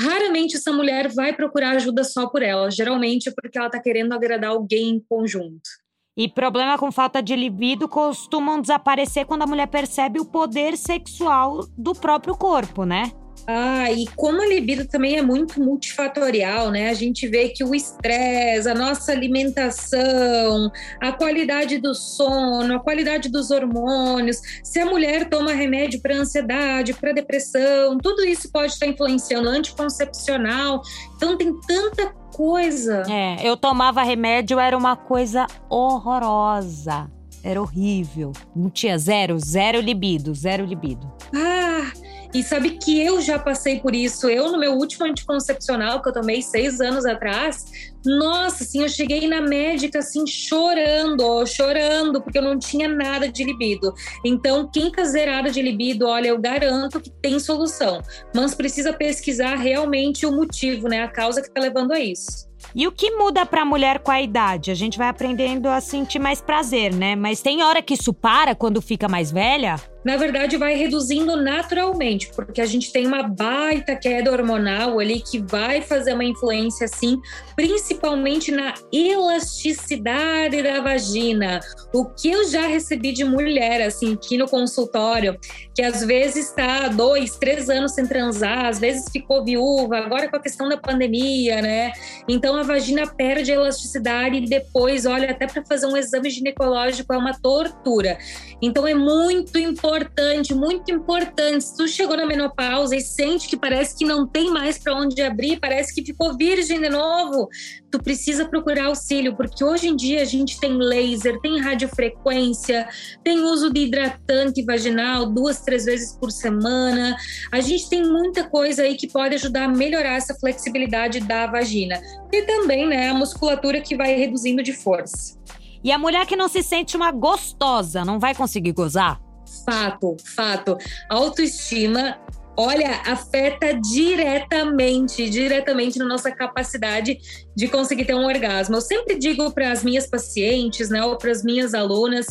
Raramente 0.00 0.56
essa 0.56 0.72
mulher 0.72 1.12
vai 1.12 1.34
procurar 1.34 1.72
ajuda 1.72 2.02
só 2.04 2.26
por 2.26 2.42
ela, 2.42 2.70
geralmente 2.70 3.28
é 3.28 3.32
porque 3.32 3.58
ela 3.58 3.66
está 3.66 3.78
querendo 3.78 4.14
agradar 4.14 4.50
alguém 4.50 4.88
em 4.88 5.00
conjunto. 5.06 5.68
E 6.16 6.26
problema 6.26 6.78
com 6.78 6.90
falta 6.90 7.22
de 7.22 7.36
libido 7.36 7.86
costumam 7.86 8.60
desaparecer 8.60 9.26
quando 9.26 9.42
a 9.42 9.46
mulher 9.46 9.66
percebe 9.66 10.18
o 10.18 10.24
poder 10.24 10.76
sexual 10.78 11.66
do 11.76 11.94
próprio 11.94 12.34
corpo, 12.34 12.84
né? 12.84 13.12
Ah, 13.52 13.90
e 13.90 14.06
como 14.14 14.40
a 14.40 14.46
libido 14.46 14.86
também 14.86 15.16
é 15.16 15.22
muito 15.22 15.60
multifatorial, 15.60 16.70
né? 16.70 16.88
A 16.88 16.94
gente 16.94 17.26
vê 17.26 17.48
que 17.48 17.64
o 17.64 17.74
estresse, 17.74 18.68
a 18.68 18.74
nossa 18.74 19.10
alimentação, 19.10 20.70
a 21.00 21.10
qualidade 21.10 21.78
do 21.78 21.92
sono, 21.92 22.76
a 22.76 22.78
qualidade 22.78 23.28
dos 23.28 23.50
hormônios, 23.50 24.40
se 24.62 24.78
a 24.78 24.86
mulher 24.86 25.28
toma 25.28 25.52
remédio 25.52 26.00
para 26.00 26.14
ansiedade, 26.14 26.94
para 26.94 27.12
depressão, 27.12 27.98
tudo 27.98 28.24
isso 28.24 28.52
pode 28.52 28.72
estar 28.72 28.86
influenciando 28.86 29.48
anticoncepcional. 29.48 30.80
Então 31.16 31.36
tem 31.36 31.52
tanta 31.66 32.14
coisa. 32.32 33.02
É, 33.10 33.36
eu 33.42 33.56
tomava 33.56 34.04
remédio, 34.04 34.60
era 34.60 34.78
uma 34.78 34.94
coisa 34.94 35.48
horrorosa. 35.68 37.10
Era 37.42 37.60
horrível. 37.60 38.32
Não 38.54 38.70
tinha 38.70 38.96
zero, 38.96 39.38
zero 39.38 39.80
libido, 39.80 40.34
zero 40.34 40.64
libido. 40.64 41.10
Ah, 41.34 41.90
e 42.32 42.42
sabe 42.42 42.72
que 42.72 43.00
eu 43.00 43.20
já 43.20 43.38
passei 43.38 43.80
por 43.80 43.94
isso. 43.94 44.28
Eu, 44.28 44.52
no 44.52 44.58
meu 44.58 44.74
último 44.74 45.04
anticoncepcional, 45.04 46.00
que 46.00 46.08
eu 46.08 46.12
tomei 46.12 46.40
seis 46.42 46.80
anos 46.80 47.04
atrás, 47.04 47.64
nossa, 48.04 48.64
assim, 48.64 48.82
eu 48.82 48.88
cheguei 48.88 49.28
na 49.28 49.40
médica, 49.40 49.98
assim, 49.98 50.26
chorando, 50.26 51.44
chorando, 51.46 52.22
porque 52.22 52.38
eu 52.38 52.42
não 52.42 52.58
tinha 52.58 52.88
nada 52.88 53.28
de 53.28 53.44
libido. 53.44 53.92
Então, 54.24 54.70
quem 54.72 54.90
tá 54.90 55.04
zerada 55.04 55.50
de 55.50 55.60
libido, 55.60 56.06
olha, 56.06 56.28
eu 56.28 56.38
garanto 56.38 57.00
que 57.00 57.10
tem 57.10 57.38
solução. 57.38 58.00
Mas 58.34 58.54
precisa 58.54 58.92
pesquisar 58.92 59.56
realmente 59.56 60.24
o 60.24 60.32
motivo, 60.32 60.88
né? 60.88 61.02
A 61.02 61.08
causa 61.08 61.42
que 61.42 61.50
tá 61.50 61.60
levando 61.60 61.92
a 61.92 62.00
isso. 62.00 62.48
E 62.74 62.86
o 62.86 62.92
que 62.92 63.10
muda 63.16 63.44
para 63.44 63.62
a 63.62 63.64
mulher 63.64 64.00
com 64.00 64.10
a 64.10 64.20
idade? 64.20 64.70
A 64.70 64.74
gente 64.74 64.98
vai 64.98 65.08
aprendendo 65.08 65.68
a 65.68 65.80
sentir 65.80 66.18
mais 66.18 66.40
prazer, 66.40 66.94
né? 66.94 67.16
Mas 67.16 67.40
tem 67.40 67.62
hora 67.62 67.82
que 67.82 67.94
isso 67.94 68.12
para 68.12 68.54
quando 68.54 68.80
fica 68.80 69.08
mais 69.08 69.30
velha? 69.32 69.76
Na 70.04 70.16
verdade 70.16 70.56
vai 70.56 70.74
reduzindo 70.74 71.36
naturalmente, 71.36 72.30
porque 72.34 72.60
a 72.60 72.66
gente 72.66 72.92
tem 72.92 73.06
uma 73.06 73.22
baita 73.22 73.94
queda 73.94 74.32
hormonal 74.32 74.98
ali 74.98 75.20
que 75.20 75.38
vai 75.38 75.82
fazer 75.82 76.14
uma 76.14 76.24
influência 76.24 76.86
assim, 76.86 77.20
principalmente 77.54 78.50
na 78.50 78.74
elasticidade 78.92 80.62
da 80.62 80.80
vagina. 80.80 81.60
O 81.92 82.06
que 82.06 82.30
eu 82.30 82.48
já 82.48 82.66
recebi 82.66 83.12
de 83.12 83.24
mulher 83.24 83.82
assim 83.82 84.14
aqui 84.14 84.38
no 84.38 84.48
consultório, 84.48 85.38
que 85.74 85.82
às 85.82 86.04
vezes 86.04 86.48
está 86.48 86.88
dois, 86.88 87.36
três 87.36 87.68
anos 87.68 87.92
sem 87.92 88.06
transar, 88.06 88.66
às 88.66 88.78
vezes 88.78 89.04
ficou 89.12 89.44
viúva, 89.44 89.98
agora 89.98 90.28
com 90.28 90.36
a 90.36 90.40
questão 90.40 90.68
da 90.68 90.76
pandemia, 90.76 91.60
né? 91.60 91.92
Então 92.28 92.56
a 92.56 92.62
vagina 92.62 93.06
perde 93.06 93.52
a 93.52 93.56
elasticidade 93.56 94.36
e 94.36 94.46
depois, 94.46 95.04
olha, 95.04 95.30
até 95.30 95.46
para 95.46 95.64
fazer 95.64 95.86
um 95.86 95.96
exame 95.96 96.30
ginecológico 96.30 97.12
é 97.12 97.18
uma 97.18 97.34
tortura. 97.34 98.18
Então 98.62 98.86
é 98.86 98.94
muito 98.94 99.58
importante 99.58 99.89
importante, 99.90 100.54
muito 100.54 100.90
importante. 100.92 101.64
Se 101.64 101.76
tu 101.76 101.88
chegou 101.88 102.16
na 102.16 102.24
menopausa 102.24 102.94
e 102.94 103.00
sente 103.00 103.48
que 103.48 103.56
parece 103.56 103.96
que 103.98 104.04
não 104.04 104.26
tem 104.26 104.50
mais 104.50 104.78
para 104.78 104.94
onde 104.94 105.20
abrir, 105.20 105.58
parece 105.58 105.92
que 105.92 106.04
ficou 106.04 106.36
virgem 106.36 106.80
de 106.80 106.88
novo, 106.88 107.48
tu 107.90 108.00
precisa 108.00 108.48
procurar 108.48 108.86
auxílio, 108.86 109.36
porque 109.36 109.64
hoje 109.64 109.88
em 109.88 109.96
dia 109.96 110.22
a 110.22 110.24
gente 110.24 110.60
tem 110.60 110.76
laser, 110.76 111.40
tem 111.40 111.60
radiofrequência, 111.60 112.88
tem 113.24 113.40
uso 113.40 113.72
de 113.72 113.80
hidratante 113.80 114.62
vaginal 114.62 115.26
duas, 115.26 115.60
três 115.60 115.84
vezes 115.84 116.16
por 116.16 116.30
semana. 116.30 117.16
A 117.50 117.60
gente 117.60 117.90
tem 117.90 118.04
muita 118.04 118.44
coisa 118.44 118.82
aí 118.82 118.96
que 118.96 119.08
pode 119.08 119.34
ajudar 119.34 119.64
a 119.64 119.68
melhorar 119.68 120.14
essa 120.14 120.34
flexibilidade 120.34 121.20
da 121.20 121.46
vagina. 121.46 122.00
E 122.32 122.42
também, 122.42 122.86
né, 122.86 123.10
a 123.10 123.14
musculatura 123.14 123.80
que 123.80 123.96
vai 123.96 124.14
reduzindo 124.14 124.62
de 124.62 124.72
força. 124.72 125.36
E 125.82 125.90
a 125.90 125.98
mulher 125.98 126.26
que 126.26 126.36
não 126.36 126.48
se 126.48 126.62
sente 126.62 126.96
uma 126.96 127.10
gostosa 127.10 128.04
não 128.04 128.18
vai 128.20 128.34
conseguir 128.34 128.72
gozar? 128.72 129.20
Fato, 129.64 130.16
fato. 130.34 130.76
Autoestima 131.08 132.18
olha, 132.60 133.00
afeta 133.06 133.72
diretamente, 133.72 135.30
diretamente 135.30 135.98
na 135.98 136.04
nossa 136.04 136.30
capacidade 136.30 137.18
de 137.56 137.68
conseguir 137.68 138.04
ter 138.04 138.14
um 138.14 138.26
orgasmo. 138.26 138.76
Eu 138.76 138.80
sempre 138.82 139.18
digo 139.18 139.50
para 139.52 139.72
as 139.72 139.82
minhas 139.82 140.06
pacientes, 140.06 140.90
né, 140.90 141.02
ou 141.02 141.16
para 141.16 141.30
as 141.30 141.42
minhas 141.42 141.72
alunas, 141.72 142.26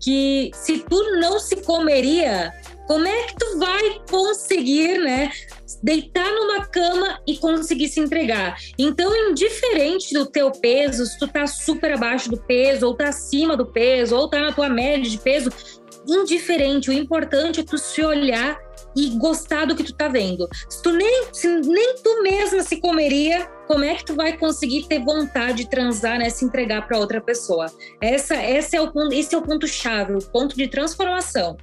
que 0.00 0.50
se 0.54 0.78
tu 0.78 1.18
não 1.20 1.38
se 1.38 1.56
comeria, 1.56 2.52
como 2.86 3.06
é 3.06 3.22
que 3.24 3.36
tu 3.36 3.58
vai 3.58 4.00
conseguir, 4.08 4.98
né, 4.98 5.30
deitar 5.82 6.30
numa 6.32 6.64
cama 6.66 7.20
e 7.26 7.36
conseguir 7.36 7.88
se 7.88 8.00
entregar? 8.00 8.56
Então, 8.78 9.14
indiferente 9.30 10.14
do 10.14 10.24
teu 10.24 10.50
peso, 10.52 11.04
se 11.04 11.18
tu 11.18 11.28
tá 11.28 11.46
super 11.46 11.92
abaixo 11.92 12.30
do 12.30 12.38
peso, 12.38 12.86
ou 12.86 12.94
tá 12.94 13.08
acima 13.08 13.56
do 13.56 13.66
peso, 13.66 14.16
ou 14.16 14.28
tá 14.28 14.40
na 14.40 14.52
tua 14.52 14.68
média 14.68 15.10
de 15.10 15.18
peso, 15.18 15.50
indiferente. 16.06 16.90
O 16.90 16.92
importante 16.92 17.60
é 17.60 17.62
tu 17.62 17.76
se 17.78 18.02
olhar 18.02 18.58
e 18.94 19.10
gostar 19.10 19.66
do 19.66 19.76
que 19.76 19.82
tu 19.82 19.92
tá 19.92 20.08
vendo. 20.08 20.48
Se 20.68 20.82
tu 20.82 20.90
nem, 20.90 21.28
se 21.32 21.48
nem 21.48 21.96
tu 21.96 22.22
mesma 22.22 22.62
se 22.62 22.80
comeria, 22.80 23.46
como 23.66 23.84
é 23.84 23.94
que 23.94 24.04
tu 24.04 24.14
vai 24.14 24.36
conseguir 24.36 24.86
ter 24.86 25.04
vontade 25.04 25.64
de 25.64 25.70
transar, 25.70 26.18
né, 26.18 26.30
se 26.30 26.44
entregar 26.44 26.86
para 26.86 26.98
outra 26.98 27.20
pessoa? 27.20 27.66
Essa, 28.00 28.34
essa 28.34 28.76
é 28.76 28.80
o 28.80 28.90
esse 29.12 29.34
é 29.34 29.38
o 29.38 29.42
ponto 29.42 29.66
chave, 29.66 30.14
o 30.14 30.22
ponto 30.22 30.56
de 30.56 30.68
transformação. 30.68 31.56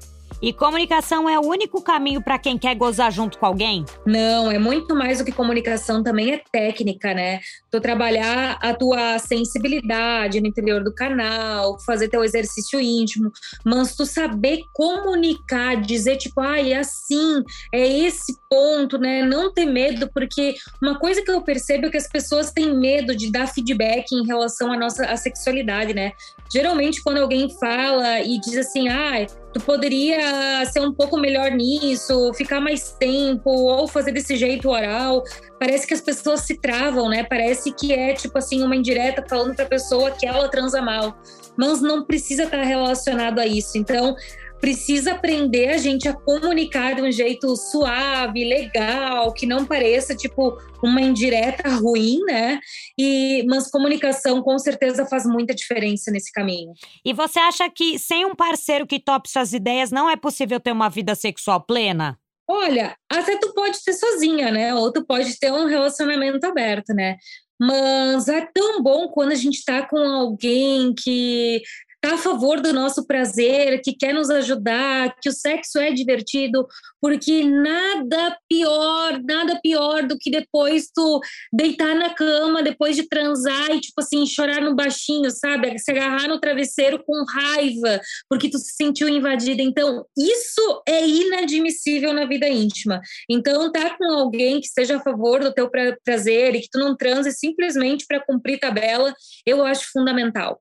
E 0.43 0.51
comunicação 0.51 1.29
é 1.29 1.39
o 1.39 1.45
único 1.45 1.81
caminho 1.81 2.21
para 2.21 2.37
quem 2.37 2.57
quer 2.57 2.75
gozar 2.75 3.09
junto 3.13 3.37
com 3.37 3.45
alguém? 3.45 3.85
Não, 4.05 4.51
é 4.51 4.59
muito 4.59 4.93
mais 4.93 5.19
do 5.19 5.23
que 5.23 5.31
comunicação, 5.31 6.03
também 6.03 6.33
é 6.33 6.41
técnica, 6.51 7.13
né? 7.13 7.39
Tu 7.71 7.79
trabalhar 7.79 8.57
a 8.61 8.73
tua 8.73 9.17
sensibilidade 9.19 10.41
no 10.41 10.47
interior 10.47 10.83
do 10.83 10.93
canal, 10.93 11.79
fazer 11.85 12.09
teu 12.09 12.25
exercício 12.25 12.77
íntimo, 12.81 13.31
mas 13.63 13.95
tu 13.95 14.05
saber 14.05 14.59
comunicar, 14.73 15.77
dizer 15.81 16.17
tipo, 16.17 16.41
ah, 16.41 16.59
é 16.59 16.73
assim, 16.73 17.41
é 17.73 17.87
esse 17.87 18.33
ponto, 18.49 18.97
né? 18.97 19.23
Não 19.23 19.53
ter 19.53 19.65
medo, 19.65 20.09
porque 20.13 20.55
uma 20.81 20.99
coisa 20.99 21.23
que 21.23 21.31
eu 21.31 21.41
percebo 21.41 21.85
é 21.85 21.89
que 21.89 21.95
as 21.95 22.09
pessoas 22.09 22.51
têm 22.51 22.77
medo 22.77 23.15
de 23.15 23.31
dar 23.31 23.47
feedback 23.47 24.11
em 24.11 24.25
relação 24.25 24.73
à 24.73 24.77
nossa 24.77 25.05
à 25.05 25.15
sexualidade, 25.15 25.93
né? 25.93 26.11
Geralmente, 26.51 27.01
quando 27.01 27.19
alguém 27.19 27.49
fala 27.49 28.19
e 28.19 28.37
diz 28.41 28.57
assim, 28.57 28.89
ah, 28.89 29.25
tu 29.53 29.59
poderia 29.61 30.65
ser 30.65 30.79
um 30.79 30.91
pouco 30.93 31.17
melhor 31.17 31.51
nisso, 31.51 32.33
ficar 32.33 32.59
mais 32.59 32.91
tempo, 32.93 33.49
ou 33.49 33.87
fazer 33.87 34.11
desse 34.11 34.35
jeito 34.35 34.69
oral. 34.69 35.23
Parece 35.59 35.87
que 35.87 35.93
as 35.93 36.01
pessoas 36.01 36.41
se 36.41 36.59
travam, 36.59 37.07
né? 37.09 37.23
Parece 37.23 37.71
que 37.71 37.93
é 37.93 38.13
tipo 38.13 38.37
assim, 38.37 38.63
uma 38.63 38.75
indireta 38.75 39.23
falando 39.27 39.55
pra 39.55 39.65
pessoa 39.65 40.11
que 40.11 40.25
ela 40.25 40.49
transa 40.49 40.81
mal. 40.81 41.17
Mas 41.55 41.81
não 41.81 42.03
precisa 42.03 42.43
estar 42.43 42.63
relacionado 42.63 43.39
a 43.39 43.45
isso. 43.45 43.77
Então, 43.77 44.15
precisa 44.63 45.11
aprender 45.11 45.71
a 45.71 45.77
gente 45.77 46.07
a 46.07 46.13
comunicar 46.13 46.95
de 46.95 47.01
um 47.01 47.11
jeito 47.11 47.53
suave, 47.53 48.45
legal, 48.45 49.33
que 49.33 49.45
não 49.45 49.65
pareça 49.65 50.15
tipo 50.15 50.57
uma 50.81 51.01
indireta 51.01 51.67
ruim, 51.67 52.21
né? 52.25 52.61
E 52.97 53.43
mas 53.45 53.69
comunicação 53.69 54.41
com 54.41 54.57
certeza 54.57 55.05
faz 55.05 55.25
muita 55.25 55.53
diferença 55.53 56.09
nesse 56.11 56.31
caminho. 56.31 56.71
E 57.03 57.11
você 57.11 57.39
acha 57.39 57.69
que 57.69 57.99
sem 57.99 58.23
um 58.23 58.33
parceiro 58.33 58.87
que 58.87 59.01
tope 59.01 59.29
suas 59.29 59.51
ideias 59.51 59.91
não 59.91 60.09
é 60.09 60.15
possível 60.15 60.61
ter 60.61 60.71
uma 60.71 60.89
vida 60.89 61.13
sexual 61.13 61.59
plena? 61.59 62.17
Olha, 62.47 62.95
até 63.11 63.37
tu 63.37 63.53
pode 63.53 63.83
ter 63.83 63.91
sozinha, 63.91 64.49
né? 64.49 64.73
Ou 64.73 64.93
tu 64.93 65.05
pode 65.05 65.37
ter 65.39 65.51
um 65.51 65.65
relacionamento 65.65 66.45
aberto, 66.45 66.93
né? 66.93 67.17
Mas 67.59 68.29
é 68.29 68.47
tão 68.53 68.81
bom 68.81 69.09
quando 69.09 69.33
a 69.33 69.35
gente 69.35 69.61
tá 69.65 69.85
com 69.85 69.97
alguém 69.97 70.93
que 70.93 71.61
está 72.03 72.15
a 72.15 72.17
favor 72.17 72.59
do 72.59 72.73
nosso 72.73 73.07
prazer, 73.07 73.79
que 73.81 73.93
quer 73.93 74.13
nos 74.13 74.29
ajudar, 74.29 75.15
que 75.21 75.29
o 75.29 75.31
sexo 75.31 75.79
é 75.79 75.89
divertido, 75.89 76.67
porque 76.99 77.45
nada 77.45 78.37
pior, 78.49 79.21
nada 79.23 79.57
pior 79.63 80.05
do 80.05 80.17
que 80.19 80.29
depois 80.29 80.89
tu 80.93 81.21
deitar 81.53 81.95
na 81.95 82.13
cama, 82.13 82.61
depois 82.61 82.97
de 82.97 83.07
transar 83.07 83.71
e, 83.71 83.79
tipo 83.79 84.01
assim, 84.01 84.25
chorar 84.25 84.61
no 84.61 84.75
baixinho, 84.75 85.31
sabe? 85.31 85.79
Se 85.79 85.91
agarrar 85.91 86.27
no 86.27 86.41
travesseiro 86.41 87.01
com 87.05 87.23
raiva, 87.23 88.01
porque 88.29 88.49
tu 88.49 88.57
se 88.57 88.73
sentiu 88.75 89.07
invadida. 89.07 89.61
Então, 89.61 90.05
isso 90.17 90.83
é 90.85 91.07
inadmissível 91.07 92.11
na 92.11 92.25
vida 92.25 92.49
íntima. 92.49 92.99
Então, 93.29 93.71
tá 93.71 93.97
com 93.97 94.11
alguém 94.11 94.59
que 94.59 94.67
esteja 94.67 94.97
a 94.97 95.01
favor 95.01 95.39
do 95.39 95.53
teu 95.53 95.71
prazer 96.03 96.53
e 96.53 96.61
que 96.61 96.69
tu 96.69 96.79
não 96.79 96.97
transe 96.97 97.31
simplesmente 97.31 98.05
para 98.05 98.19
cumprir 98.19 98.59
tabela, 98.59 99.13
eu 99.45 99.65
acho 99.65 99.89
fundamental. 99.89 100.59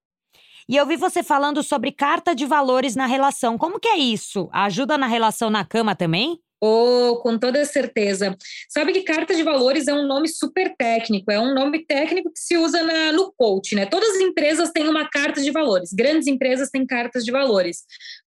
E 0.69 0.77
eu 0.77 0.87
vi 0.87 0.97
você 0.97 1.23
falando 1.23 1.63
sobre 1.63 1.93
carta 1.93 2.35
de 2.35 2.47
valores 2.47 2.95
na 2.95 3.07
relação. 3.07 3.59
Como 3.59 3.81
que 3.81 3.89
é 3.89 3.99
isso? 3.99 4.49
Ajuda 4.53 4.97
na 4.97 5.07
relação 5.07 5.51
na 5.51 5.65
cama 5.65 5.95
também? 5.95 6.39
Oh, 6.65 7.19
com 7.21 7.37
toda 7.37 7.65
certeza. 7.65 8.37
Sabe 8.69 8.93
que 8.93 9.03
carta 9.03 9.35
de 9.35 9.43
valores 9.43 9.89
é 9.89 9.93
um 9.93 10.07
nome 10.07 10.29
super 10.29 10.73
técnico, 10.79 11.33
é 11.33 11.41
um 11.41 11.53
nome 11.53 11.85
técnico 11.85 12.31
que 12.33 12.39
se 12.39 12.57
usa 12.57 12.85
na, 12.85 13.11
no 13.11 13.33
coach, 13.37 13.75
né? 13.75 13.85
Todas 13.85 14.11
as 14.11 14.21
empresas 14.21 14.71
têm 14.71 14.89
uma 14.89 15.11
carta 15.11 15.43
de 15.43 15.51
valores, 15.51 15.93
grandes 15.93 16.29
empresas 16.29 16.71
têm 16.71 16.87
cartas 16.87 17.25
de 17.25 17.33
valores, 17.33 17.79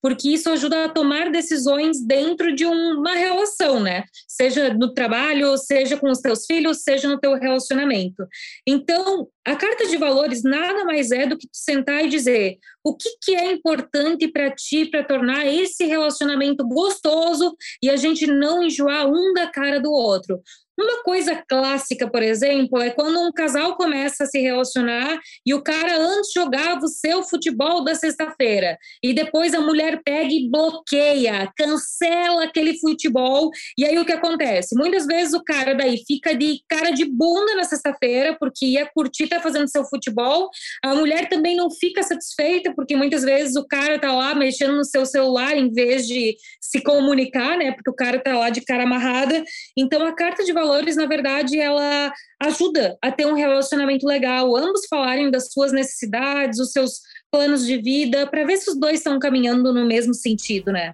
porque 0.01 0.31
isso 0.31 0.49
ajuda 0.49 0.87
a 0.87 0.89
tomar 0.89 1.31
decisões 1.31 2.03
dentro 2.07 2.55
de 2.55 2.65
uma 2.65 3.13
relação, 3.13 3.79
né? 3.79 4.05
Seja 4.27 4.73
no 4.73 4.95
trabalho, 4.95 5.59
seja 5.59 5.99
com 5.99 6.11
os 6.11 6.21
teus 6.21 6.47
filhos, 6.47 6.83
seja 6.83 7.07
no 7.09 7.21
teu 7.21 7.35
relacionamento. 7.35 8.27
Então, 8.67 9.29
a 9.45 9.57
carta 9.57 9.87
de 9.87 9.97
valores 9.99 10.43
nada 10.43 10.85
mais 10.85 11.11
é 11.11 11.27
do 11.27 11.37
que 11.37 11.49
sentar 11.53 12.05
e 12.05 12.09
dizer 12.09 12.59
o 12.85 12.97
que, 12.97 13.09
que 13.23 13.35
é 13.35 13.53
importante 13.53 14.27
para 14.29 14.51
ti 14.51 14.87
para 14.87 15.05
tornar 15.05 15.47
esse 15.47 15.85
relacionamento 15.85 16.67
gostoso 16.67 17.55
e 17.83 17.89
a 17.89 17.97
gente 17.97 18.22
não 18.27 18.63
enjoar 18.63 19.07
um 19.07 19.33
da 19.33 19.47
cara 19.47 19.81
do 19.81 19.91
outro. 19.91 20.41
Uma 20.79 21.03
coisa 21.03 21.43
clássica, 21.47 22.09
por 22.09 22.23
exemplo, 22.23 22.81
é 22.81 22.91
quando 22.91 23.21
um 23.21 23.31
casal 23.31 23.77
começa 23.77 24.25
a 24.25 24.27
se 24.27 24.41
relacionar 24.41 25.21
e 25.45 25.53
o 25.53 25.63
cara 25.63 25.99
antes 25.99 26.33
jogava 26.33 26.85
o 26.85 26.89
seu 26.89 27.23
futebol 27.23 27.85
da 27.85 27.95
sexta-feira 27.95 28.79
e 29.03 29.13
depois 29.13 29.53
a 29.53 29.61
mulher 29.61 30.01
pega 30.03 30.33
e 30.33 30.49
bloqueia, 30.49 31.53
cancela 31.57 32.45
aquele 32.45 32.79
futebol 32.79 33.51
e 33.77 33.85
aí 33.85 33.99
o 33.99 34.05
que 34.05 34.13
acontece? 34.13 34.75
Muitas 34.75 35.07
vezes 35.07 35.35
o 35.35 35.45
cara 35.45 35.75
daí 35.75 36.03
fica 36.07 36.35
de 36.35 36.63
cara 36.67 36.91
de 36.91 37.05
bunda 37.05 37.55
na 37.55 37.65
sexta-feira 37.65 38.35
porque 38.41 38.65
ia 38.65 38.87
curtir 38.87 39.29
tá 39.29 39.41
fazendo 39.41 39.69
seu 39.69 39.85
futebol, 39.85 40.49
a 40.83 40.95
mulher 40.95 41.29
também 41.29 41.55
não 41.55 41.71
fica 41.71 42.03
satisfeita 42.03 42.73
porque 42.75 42.97
muitas 42.97 43.23
vezes 43.23 43.57
o 43.57 43.67
cara 43.67 43.99
tá 43.99 44.13
lá 44.13 44.35
mexendo 44.35 44.75
no 44.75 44.85
seu 44.85 45.05
celular 45.05 45.55
em 45.55 45.71
vez 45.71 46.07
de 46.07 46.35
se 46.61 46.83
comunicar, 46.83 47.59
né? 47.59 47.73
Porque 47.73 47.91
o 47.91 47.95
cara 47.95 48.19
tá 48.19 48.39
lá 48.39 48.49
de 48.49 48.63
cara 48.63 48.85
amarrada. 48.85 49.45
Então 49.77 50.05
a 50.07 50.15
carta 50.15 50.43
de 50.43 50.53
valores, 50.63 50.97
na 50.97 51.07
verdade, 51.07 51.59
ela 51.59 52.13
ajuda 52.41 52.97
a 53.03 53.11
ter 53.11 53.27
um 53.27 53.35
relacionamento 53.35 54.07
legal, 54.07 54.57
ambos 54.57 54.87
falarem 54.89 55.31
das 55.31 55.53
suas 55.53 55.73
necessidades, 55.73 56.61
os 56.61 56.71
seus 56.71 57.01
planos 57.31 57.67
de 57.67 57.79
vida, 57.79 58.27
para 58.27 58.45
ver 58.45 58.59
se 58.59 58.71
os 58.71 58.79
dois 58.79 58.99
estão 58.99 59.19
caminhando 59.19 59.73
no 59.73 59.85
mesmo 59.87 60.15
sentido, 60.15 60.71
né? 60.71 60.93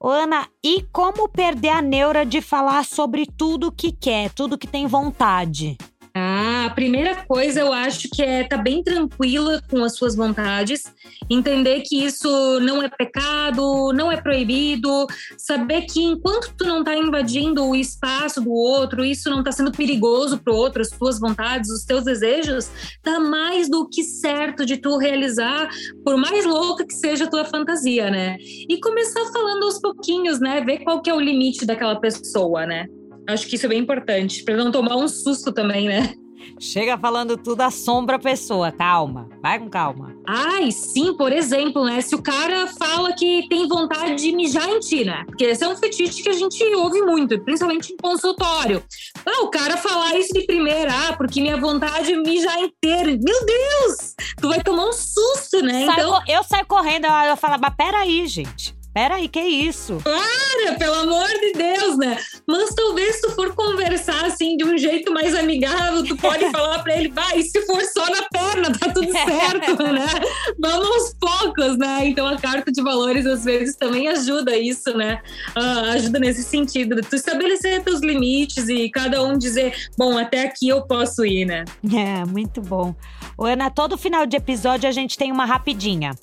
Ana, 0.00 0.46
e 0.64 0.84
como 0.92 1.28
perder 1.28 1.70
a 1.70 1.82
neura 1.82 2.24
de 2.24 2.40
falar 2.40 2.84
sobre 2.84 3.26
tudo 3.26 3.72
que 3.72 3.90
quer, 3.90 4.30
tudo 4.30 4.56
que 4.56 4.68
tem 4.68 4.86
vontade? 4.86 5.76
Ah, 6.14 6.66
a 6.66 6.70
primeira 6.70 7.24
coisa 7.26 7.60
eu 7.60 7.72
acho 7.72 8.08
que 8.12 8.22
é 8.22 8.42
estar 8.42 8.56
tá 8.56 8.62
bem 8.62 8.82
tranquila 8.82 9.62
com 9.70 9.84
as 9.84 9.96
suas 9.96 10.14
vontades, 10.16 10.84
entender 11.30 11.82
que 11.82 12.04
isso 12.04 12.60
não 12.60 12.82
é 12.82 12.88
pecado, 12.88 13.92
não 13.92 14.10
é 14.10 14.20
proibido, 14.20 15.06
saber 15.36 15.82
que 15.82 16.02
enquanto 16.02 16.54
tu 16.56 16.64
não 16.64 16.80
está 16.80 16.96
invadindo 16.96 17.64
o 17.64 17.76
espaço 17.76 18.40
do 18.40 18.50
outro, 18.50 19.04
isso 19.04 19.30
não 19.30 19.40
está 19.40 19.52
sendo 19.52 19.72
perigoso 19.72 20.38
para 20.38 20.52
o 20.52 20.56
outro, 20.56 20.82
as 20.82 20.90
tuas 20.90 21.18
vontades, 21.18 21.70
os 21.70 21.84
teus 21.84 22.04
desejos, 22.04 22.70
tá 23.02 23.20
mais 23.20 23.68
do 23.68 23.88
que 23.88 24.02
certo 24.02 24.64
de 24.64 24.76
tu 24.76 24.96
realizar, 24.96 25.68
por 26.04 26.16
mais 26.16 26.44
louca 26.44 26.86
que 26.86 26.94
seja 26.94 27.24
a 27.24 27.30
tua 27.30 27.44
fantasia, 27.44 28.10
né? 28.10 28.36
E 28.40 28.80
começar 28.80 29.24
falando 29.32 29.64
aos 29.64 29.80
pouquinhos, 29.80 30.40
né? 30.40 30.60
Ver 30.60 30.78
qual 30.78 31.00
que 31.00 31.10
é 31.10 31.14
o 31.14 31.20
limite 31.20 31.66
daquela 31.66 32.00
pessoa, 32.00 32.66
né? 32.66 32.86
Acho 33.28 33.46
que 33.46 33.56
isso 33.56 33.66
é 33.66 33.68
bem 33.68 33.80
importante, 33.80 34.42
para 34.42 34.56
não 34.56 34.72
tomar 34.72 34.96
um 34.96 35.06
susto 35.06 35.52
também, 35.52 35.86
né? 35.86 36.14
Chega 36.58 36.96
falando 36.96 37.36
tudo, 37.36 37.60
assombra 37.60 38.16
a 38.16 38.18
pessoa. 38.18 38.72
Calma, 38.72 39.28
vai 39.42 39.58
com 39.58 39.68
calma. 39.68 40.16
Ai, 40.26 40.72
sim, 40.72 41.12
por 41.12 41.30
exemplo, 41.30 41.84
né? 41.84 42.00
Se 42.00 42.14
o 42.14 42.22
cara 42.22 42.66
fala 42.66 43.12
que 43.12 43.46
tem 43.50 43.68
vontade 43.68 44.14
de 44.14 44.32
mijar 44.34 44.66
em 44.66 44.80
ti, 44.80 45.04
né? 45.04 45.24
Porque 45.26 45.44
esse 45.44 45.62
é 45.62 45.68
um 45.68 45.76
fetiche 45.76 46.22
que 46.22 46.30
a 46.30 46.32
gente 46.32 46.64
ouve 46.74 47.02
muito, 47.02 47.38
principalmente 47.44 47.92
em 47.92 47.96
consultório. 47.98 48.82
Ah, 49.26 49.42
o 49.42 49.50
cara 49.50 49.76
falar 49.76 50.16
isso 50.18 50.32
de 50.32 50.46
primeira, 50.46 50.90
ah, 50.90 51.12
porque 51.16 51.42
minha 51.42 51.58
vontade 51.58 52.12
é 52.12 52.16
mijar 52.16 52.58
inteira. 52.60 53.10
Meu 53.10 53.44
Deus! 53.44 54.14
Tu 54.40 54.48
vai 54.48 54.62
tomar 54.62 54.86
um 54.86 54.92
susto, 54.92 55.62
né? 55.62 55.84
Sai 55.84 55.94
então... 55.96 56.22
Eu 56.26 56.42
saio 56.44 56.66
correndo, 56.66 57.06
eu 57.06 57.36
falo, 57.36 57.60
mas 57.60 57.74
peraí, 57.76 58.26
gente. 58.26 58.77
Peraí, 58.92 59.28
que 59.28 59.40
isso? 59.40 59.98
Para, 60.02 60.74
pelo 60.78 60.94
amor 60.94 61.28
de 61.28 61.52
Deus, 61.52 61.98
né? 61.98 62.18
Mas 62.46 62.74
talvez 62.74 63.16
se 63.16 63.22
tu 63.22 63.30
for 63.30 63.54
conversar 63.54 64.24
assim 64.24 64.56
de 64.56 64.64
um 64.64 64.76
jeito 64.76 65.12
mais 65.12 65.34
amigável, 65.34 66.04
tu 66.04 66.16
pode 66.16 66.48
falar 66.50 66.80
para 66.80 66.96
ele, 66.96 67.08
vai, 67.10 67.42
se 67.42 67.64
for 67.66 67.80
só 67.84 68.10
na 68.10 68.22
perna, 68.28 68.72
tá 68.76 68.90
tudo 68.92 69.10
certo, 69.12 69.82
né? 69.84 70.06
Vamos 70.58 70.88
aos 70.88 71.14
poucos, 71.14 71.76
né? 71.78 72.06
Então 72.06 72.26
a 72.26 72.38
carta 72.38 72.72
de 72.72 72.82
valores 72.82 73.26
às 73.26 73.44
vezes 73.44 73.76
também 73.76 74.08
ajuda 74.08 74.56
isso, 74.56 74.96
né? 74.96 75.20
Uh, 75.56 75.90
ajuda 75.92 76.18
nesse 76.18 76.42
sentido, 76.42 77.00
tu 77.02 77.14
estabelecer 77.14 77.82
teus 77.84 78.00
limites 78.00 78.68
e 78.68 78.90
cada 78.90 79.22
um 79.22 79.38
dizer, 79.38 79.74
bom, 79.96 80.18
até 80.18 80.42
aqui 80.42 80.68
eu 80.68 80.82
posso 80.82 81.24
ir, 81.24 81.44
né? 81.44 81.64
É, 81.94 82.24
muito 82.24 82.60
bom. 82.60 82.94
O 83.36 83.44
Ana, 83.44 83.70
todo 83.70 83.96
final 83.96 84.26
de 84.26 84.36
episódio 84.36 84.88
a 84.88 84.92
gente 84.92 85.16
tem 85.16 85.30
uma 85.30 85.44
rapidinha. 85.44 86.16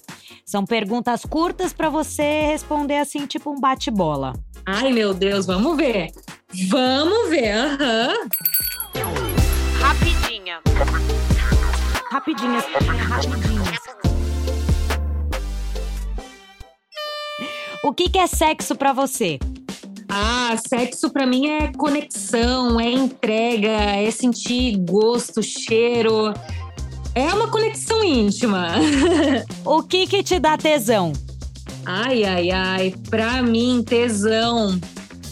São 0.45 0.63
perguntas 0.63 1.25
curtas 1.25 1.73
para 1.73 1.89
você 1.89 2.41
responder 2.41 2.97
assim, 2.97 3.25
tipo 3.25 3.49
um 3.49 3.59
bate-bola. 3.59 4.33
Ai, 4.63 4.93
meu 4.93 5.11
Deus, 5.11 5.47
vamos 5.47 5.75
ver. 5.75 6.11
Vamos 6.69 7.29
ver, 7.29 7.51
aham. 7.51 8.13
Uhum. 8.95 9.81
Rapidinha. 9.81 10.61
Rapidinhas, 12.11 12.63
rapidinhas. 13.09 13.79
O 17.83 17.91
que, 17.91 18.07
que 18.07 18.19
é 18.19 18.27
sexo 18.27 18.75
para 18.75 18.93
você? 18.93 19.39
Ah, 20.07 20.55
sexo 20.57 21.09
para 21.09 21.25
mim 21.25 21.47
é 21.47 21.71
conexão, 21.73 22.79
é 22.79 22.91
entrega, 22.91 23.67
é 23.67 24.11
sentir 24.11 24.77
gosto, 24.77 25.41
cheiro, 25.41 26.33
é 27.15 27.33
uma 27.33 27.47
conexão 27.47 28.03
íntima. 28.03 28.67
o 29.63 29.81
que 29.81 30.05
que 30.05 30.21
te 30.21 30.37
dá 30.37 30.57
tesão? 30.57 31.13
Ai, 31.85 32.23
ai, 32.25 32.51
ai. 32.51 32.93
Pra 33.09 33.41
mim, 33.41 33.81
tesão. 33.81 34.79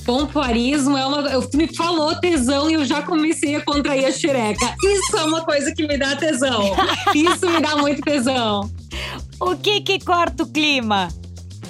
Pompoarismo 0.05 0.97
é 0.97 1.05
uma. 1.05 1.29
Eu, 1.29 1.47
me 1.53 1.67
falou 1.75 2.15
tesão 2.19 2.69
e 2.69 2.73
eu 2.73 2.85
já 2.85 3.01
comecei 3.01 3.55
a 3.55 3.61
contrair 3.61 4.05
a 4.05 4.11
xereca. 4.11 4.75
Isso 4.83 5.17
é 5.17 5.23
uma 5.23 5.43
coisa 5.43 5.73
que 5.73 5.85
me 5.85 5.97
dá 5.97 6.15
tesão. 6.15 6.73
Isso 7.13 7.49
me 7.49 7.61
dá 7.61 7.75
muito 7.77 8.01
tesão. 8.01 8.69
O 9.39 9.55
que 9.55 9.81
que 9.81 9.99
corta 9.99 10.43
o 10.43 10.47
clima? 10.47 11.09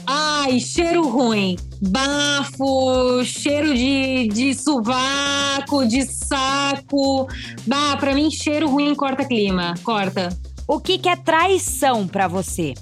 Ai, 0.05 0.59
cheiro 0.59 1.07
ruim. 1.07 1.57
Bafo, 1.81 3.23
cheiro 3.23 3.73
de, 3.73 4.27
de 4.27 4.53
sovaco, 4.53 5.85
de 5.85 6.05
saco. 6.05 7.27
Bah, 7.65 7.97
pra 7.97 8.13
mim, 8.13 8.29
cheiro 8.29 8.69
ruim 8.69 8.93
corta 8.95 9.25
clima. 9.25 9.73
Corta. 9.83 10.29
O 10.67 10.79
que, 10.79 10.97
que 10.97 11.09
é 11.09 11.15
traição 11.15 12.07
para 12.07 12.27
você? 12.27 12.73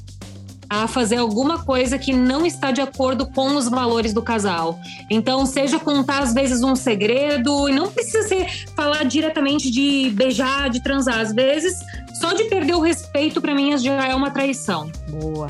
a 0.72 0.88
fazer 0.88 1.18
alguma 1.18 1.66
coisa 1.66 2.00
que 2.00 2.14
não 2.14 2.46
está 2.46 2.72
de 2.72 2.80
acordo 2.80 3.26
com 3.26 3.58
os 3.58 3.68
valores 3.68 4.14
do 4.14 4.22
casal. 4.22 4.80
Então, 5.10 5.46
seja 5.46 5.78
contar 5.78 6.20
às 6.20 6.34
vezes 6.34 6.64
um 6.64 6.78
segredo, 6.78 7.68
e 7.68 7.74
não 7.74 7.92
precisa 7.92 8.26
ser 8.26 8.48
falar 8.74 9.04
diretamente 9.04 9.70
de 9.70 10.10
beijar, 10.12 10.70
de 10.70 10.82
transar. 10.82 11.20
Às 11.20 11.34
vezes, 11.34 11.76
só 12.22 12.32
de 12.32 12.46
perder 12.46 12.76
o 12.76 12.80
respeito 12.80 13.42
para 13.42 13.54
mim 13.54 13.78
já 13.78 14.08
é 14.08 14.16
uma 14.16 14.32
traição. 14.32 14.90
Boa. 15.10 15.48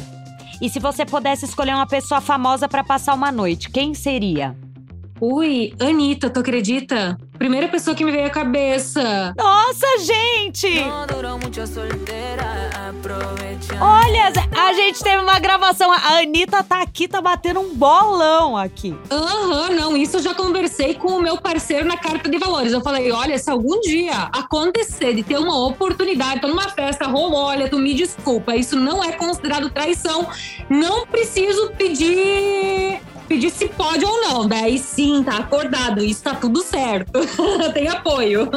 E 0.62 0.69
se 0.69 0.80
você 0.80 1.04
pudesse 1.04 1.43
escolher 1.43 1.74
uma 1.74 1.88
pessoa 1.88 2.21
famosa 2.21 2.69
para 2.69 2.84
passar 2.84 3.15
uma 3.15 3.32
noite, 3.32 3.67
quem 3.71 3.95
seria? 3.95 4.56
Ui, 5.24 5.72
Anitta, 5.80 6.32
tu 6.32 6.40
acredita? 6.40 7.16
Primeira 7.38 7.68
pessoa 7.68 7.96
que 7.96 8.04
me 8.04 8.12
veio 8.12 8.26
à 8.26 8.30
cabeça. 8.32 9.36
Nossa, 9.38 9.86
gente! 10.00 10.68
Olha, 13.80 14.34
a 14.60 14.74
gente 14.74 15.04
teve 15.04 15.22
uma 15.22 15.38
gravação. 15.38 15.92
A 15.92 16.18
Anitta 16.18 16.64
tá 16.64 16.82
aqui, 16.82 17.08
tá 17.08 17.22
batendo 17.22 17.60
um 17.60 17.76
bolão 17.76 18.58
aqui. 18.58 18.98
Aham, 19.12 19.70
uhum, 19.70 19.76
não, 19.76 19.96
isso 19.96 20.18
eu 20.18 20.24
já 20.24 20.34
conversei 20.34 20.96
com 20.96 21.10
o 21.10 21.22
meu 21.22 21.38
parceiro 21.38 21.86
na 21.86 21.98
carta 21.98 22.28
de 22.28 22.40
valores. 22.40 22.74
Eu 22.74 22.82
falei: 22.82 23.12
olha, 23.12 23.38
se 23.38 23.52
algum 23.52 23.80
dia 23.80 24.28
acontecer 24.34 25.14
de 25.14 25.22
ter 25.22 25.38
uma 25.38 25.68
oportunidade, 25.68 26.42
tô 26.42 26.48
numa 26.48 26.68
festa, 26.70 27.06
rolou, 27.06 27.44
olha, 27.44 27.70
tu 27.70 27.78
me 27.78 27.94
desculpa, 27.94 28.56
isso 28.56 28.76
não 28.76 29.04
é 29.04 29.12
considerado 29.12 29.70
traição. 29.70 30.28
Não 30.68 31.06
preciso 31.06 31.70
pedir 31.78 33.00
pedir 33.32 33.50
se 33.50 33.70
pode 33.70 34.04
ou 34.04 34.20
não. 34.20 34.46
Daí 34.46 34.78
sim, 34.78 35.24
tá 35.24 35.38
acordado, 35.38 36.04
isso 36.04 36.22
tá 36.22 36.36
tudo 36.36 36.62
certo. 36.62 37.13
Tem 37.74 37.88
apoio. 37.88 38.50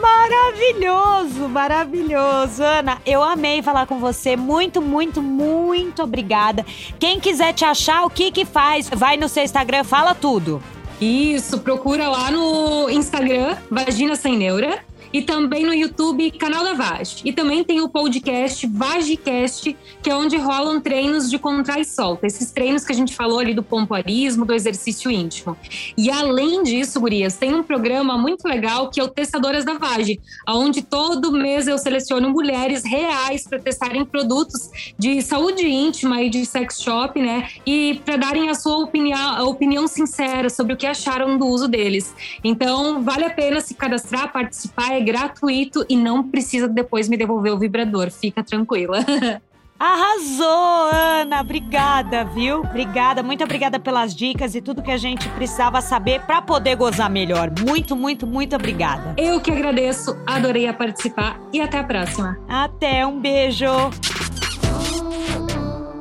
Maravilhoso, 0.00 1.46
maravilhoso. 1.46 2.62
Ana, 2.62 3.02
eu 3.04 3.22
amei 3.22 3.60
falar 3.60 3.86
com 3.86 3.98
você. 3.98 4.34
Muito, 4.34 4.80
muito, 4.80 5.20
muito 5.20 6.02
obrigada. 6.02 6.64
Quem 6.98 7.20
quiser 7.20 7.52
te 7.52 7.66
achar, 7.66 8.06
o 8.06 8.10
que 8.10 8.30
que 8.30 8.46
faz? 8.46 8.88
Vai 8.88 9.18
no 9.18 9.28
seu 9.28 9.44
Instagram, 9.44 9.84
fala 9.84 10.14
tudo. 10.14 10.62
Isso, 10.98 11.58
procura 11.58 12.08
lá 12.08 12.30
no 12.30 12.88
Instagram, 12.88 13.56
Vagina 13.70 14.16
Sem 14.16 14.38
Neura 14.38 14.80
e 15.14 15.22
também 15.22 15.64
no 15.64 15.72
YouTube, 15.72 16.28
canal 16.32 16.64
da 16.64 16.74
Vage. 16.74 17.18
E 17.24 17.32
também 17.32 17.62
tem 17.62 17.80
o 17.80 17.88
podcast 17.88 18.66
Vagicast, 18.66 19.76
que 20.02 20.10
é 20.10 20.16
onde 20.16 20.36
rolam 20.36 20.80
treinos 20.80 21.30
de 21.30 21.38
contrai 21.38 21.82
e 21.82 21.84
solta. 21.84 22.26
Esses 22.26 22.50
treinos 22.50 22.82
que 22.84 22.90
a 22.90 22.96
gente 22.96 23.14
falou 23.14 23.38
ali 23.38 23.54
do 23.54 23.62
pompoarismo, 23.62 24.44
do 24.44 24.52
exercício 24.52 25.08
íntimo. 25.08 25.56
E 25.96 26.10
além 26.10 26.64
disso, 26.64 26.98
gurias, 26.98 27.36
tem 27.36 27.54
um 27.54 27.62
programa 27.62 28.18
muito 28.18 28.44
legal 28.48 28.90
que 28.90 28.98
é 28.98 29.04
o 29.04 29.08
Testadoras 29.08 29.64
da 29.64 29.74
Vage, 29.74 30.20
onde 30.48 30.82
todo 30.82 31.30
mês 31.30 31.68
eu 31.68 31.78
seleciono 31.78 32.30
mulheres 32.30 32.82
reais 32.84 33.46
para 33.46 33.60
testarem 33.60 34.04
produtos 34.04 34.94
de 34.98 35.22
saúde 35.22 35.64
íntima 35.64 36.22
e 36.22 36.28
de 36.28 36.44
sex 36.44 36.82
shop, 36.82 37.22
né? 37.22 37.50
E 37.64 38.00
para 38.04 38.16
darem 38.16 38.50
a 38.50 38.54
sua 38.54 38.78
opinião, 38.78 39.36
a 39.36 39.44
opinião 39.44 39.86
sincera 39.86 40.50
sobre 40.50 40.74
o 40.74 40.76
que 40.76 40.88
acharam 40.88 41.38
do 41.38 41.46
uso 41.46 41.68
deles. 41.68 42.12
Então, 42.42 43.00
vale 43.00 43.24
a 43.24 43.30
pena 43.30 43.60
se 43.60 43.74
cadastrar, 43.74 44.32
participar, 44.32 44.94
é 44.94 45.03
gratuito 45.04 45.84
e 45.88 45.96
não 45.96 46.28
precisa 46.28 46.66
depois 46.66 47.08
me 47.08 47.16
devolver 47.16 47.52
o 47.52 47.58
vibrador. 47.58 48.10
Fica 48.10 48.42
tranquila. 48.42 48.98
Arrasou, 49.78 50.90
Ana! 50.92 51.40
Obrigada, 51.40 52.24
viu? 52.24 52.60
Obrigada, 52.60 53.22
muito 53.22 53.42
obrigada 53.42 53.78
pelas 53.78 54.14
dicas 54.14 54.54
e 54.54 54.60
tudo 54.60 54.82
que 54.82 54.90
a 54.90 54.96
gente 54.96 55.28
precisava 55.30 55.80
saber 55.80 56.20
para 56.22 56.40
poder 56.40 56.76
gozar 56.76 57.10
melhor. 57.10 57.50
Muito, 57.60 57.96
muito, 57.96 58.26
muito 58.26 58.54
obrigada. 58.54 59.14
Eu 59.18 59.40
que 59.40 59.50
agradeço, 59.50 60.16
adorei 60.26 60.72
participar 60.72 61.40
e 61.52 61.60
até 61.60 61.78
a 61.78 61.84
próxima. 61.84 62.38
Até, 62.48 63.04
um 63.04 63.20
beijo! 63.20 63.66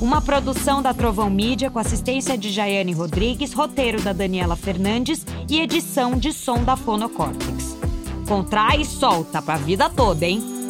Uma 0.00 0.20
produção 0.20 0.82
da 0.82 0.92
Trovão 0.92 1.30
Mídia 1.30 1.70
com 1.70 1.78
assistência 1.78 2.36
de 2.36 2.50
Jaiane 2.50 2.94
Rodrigues, 2.94 3.52
roteiro 3.52 4.02
da 4.02 4.12
Daniela 4.12 4.56
Fernandes 4.56 5.24
e 5.48 5.60
edição 5.60 6.18
de 6.18 6.32
som 6.32 6.64
da 6.64 6.74
Fonocórtex. 6.74 7.91
Contrai 8.32 8.80
e 8.80 8.84
solta 8.86 9.42
pra 9.42 9.58
vida 9.58 9.90
toda, 9.90 10.24
hein? 10.24 10.61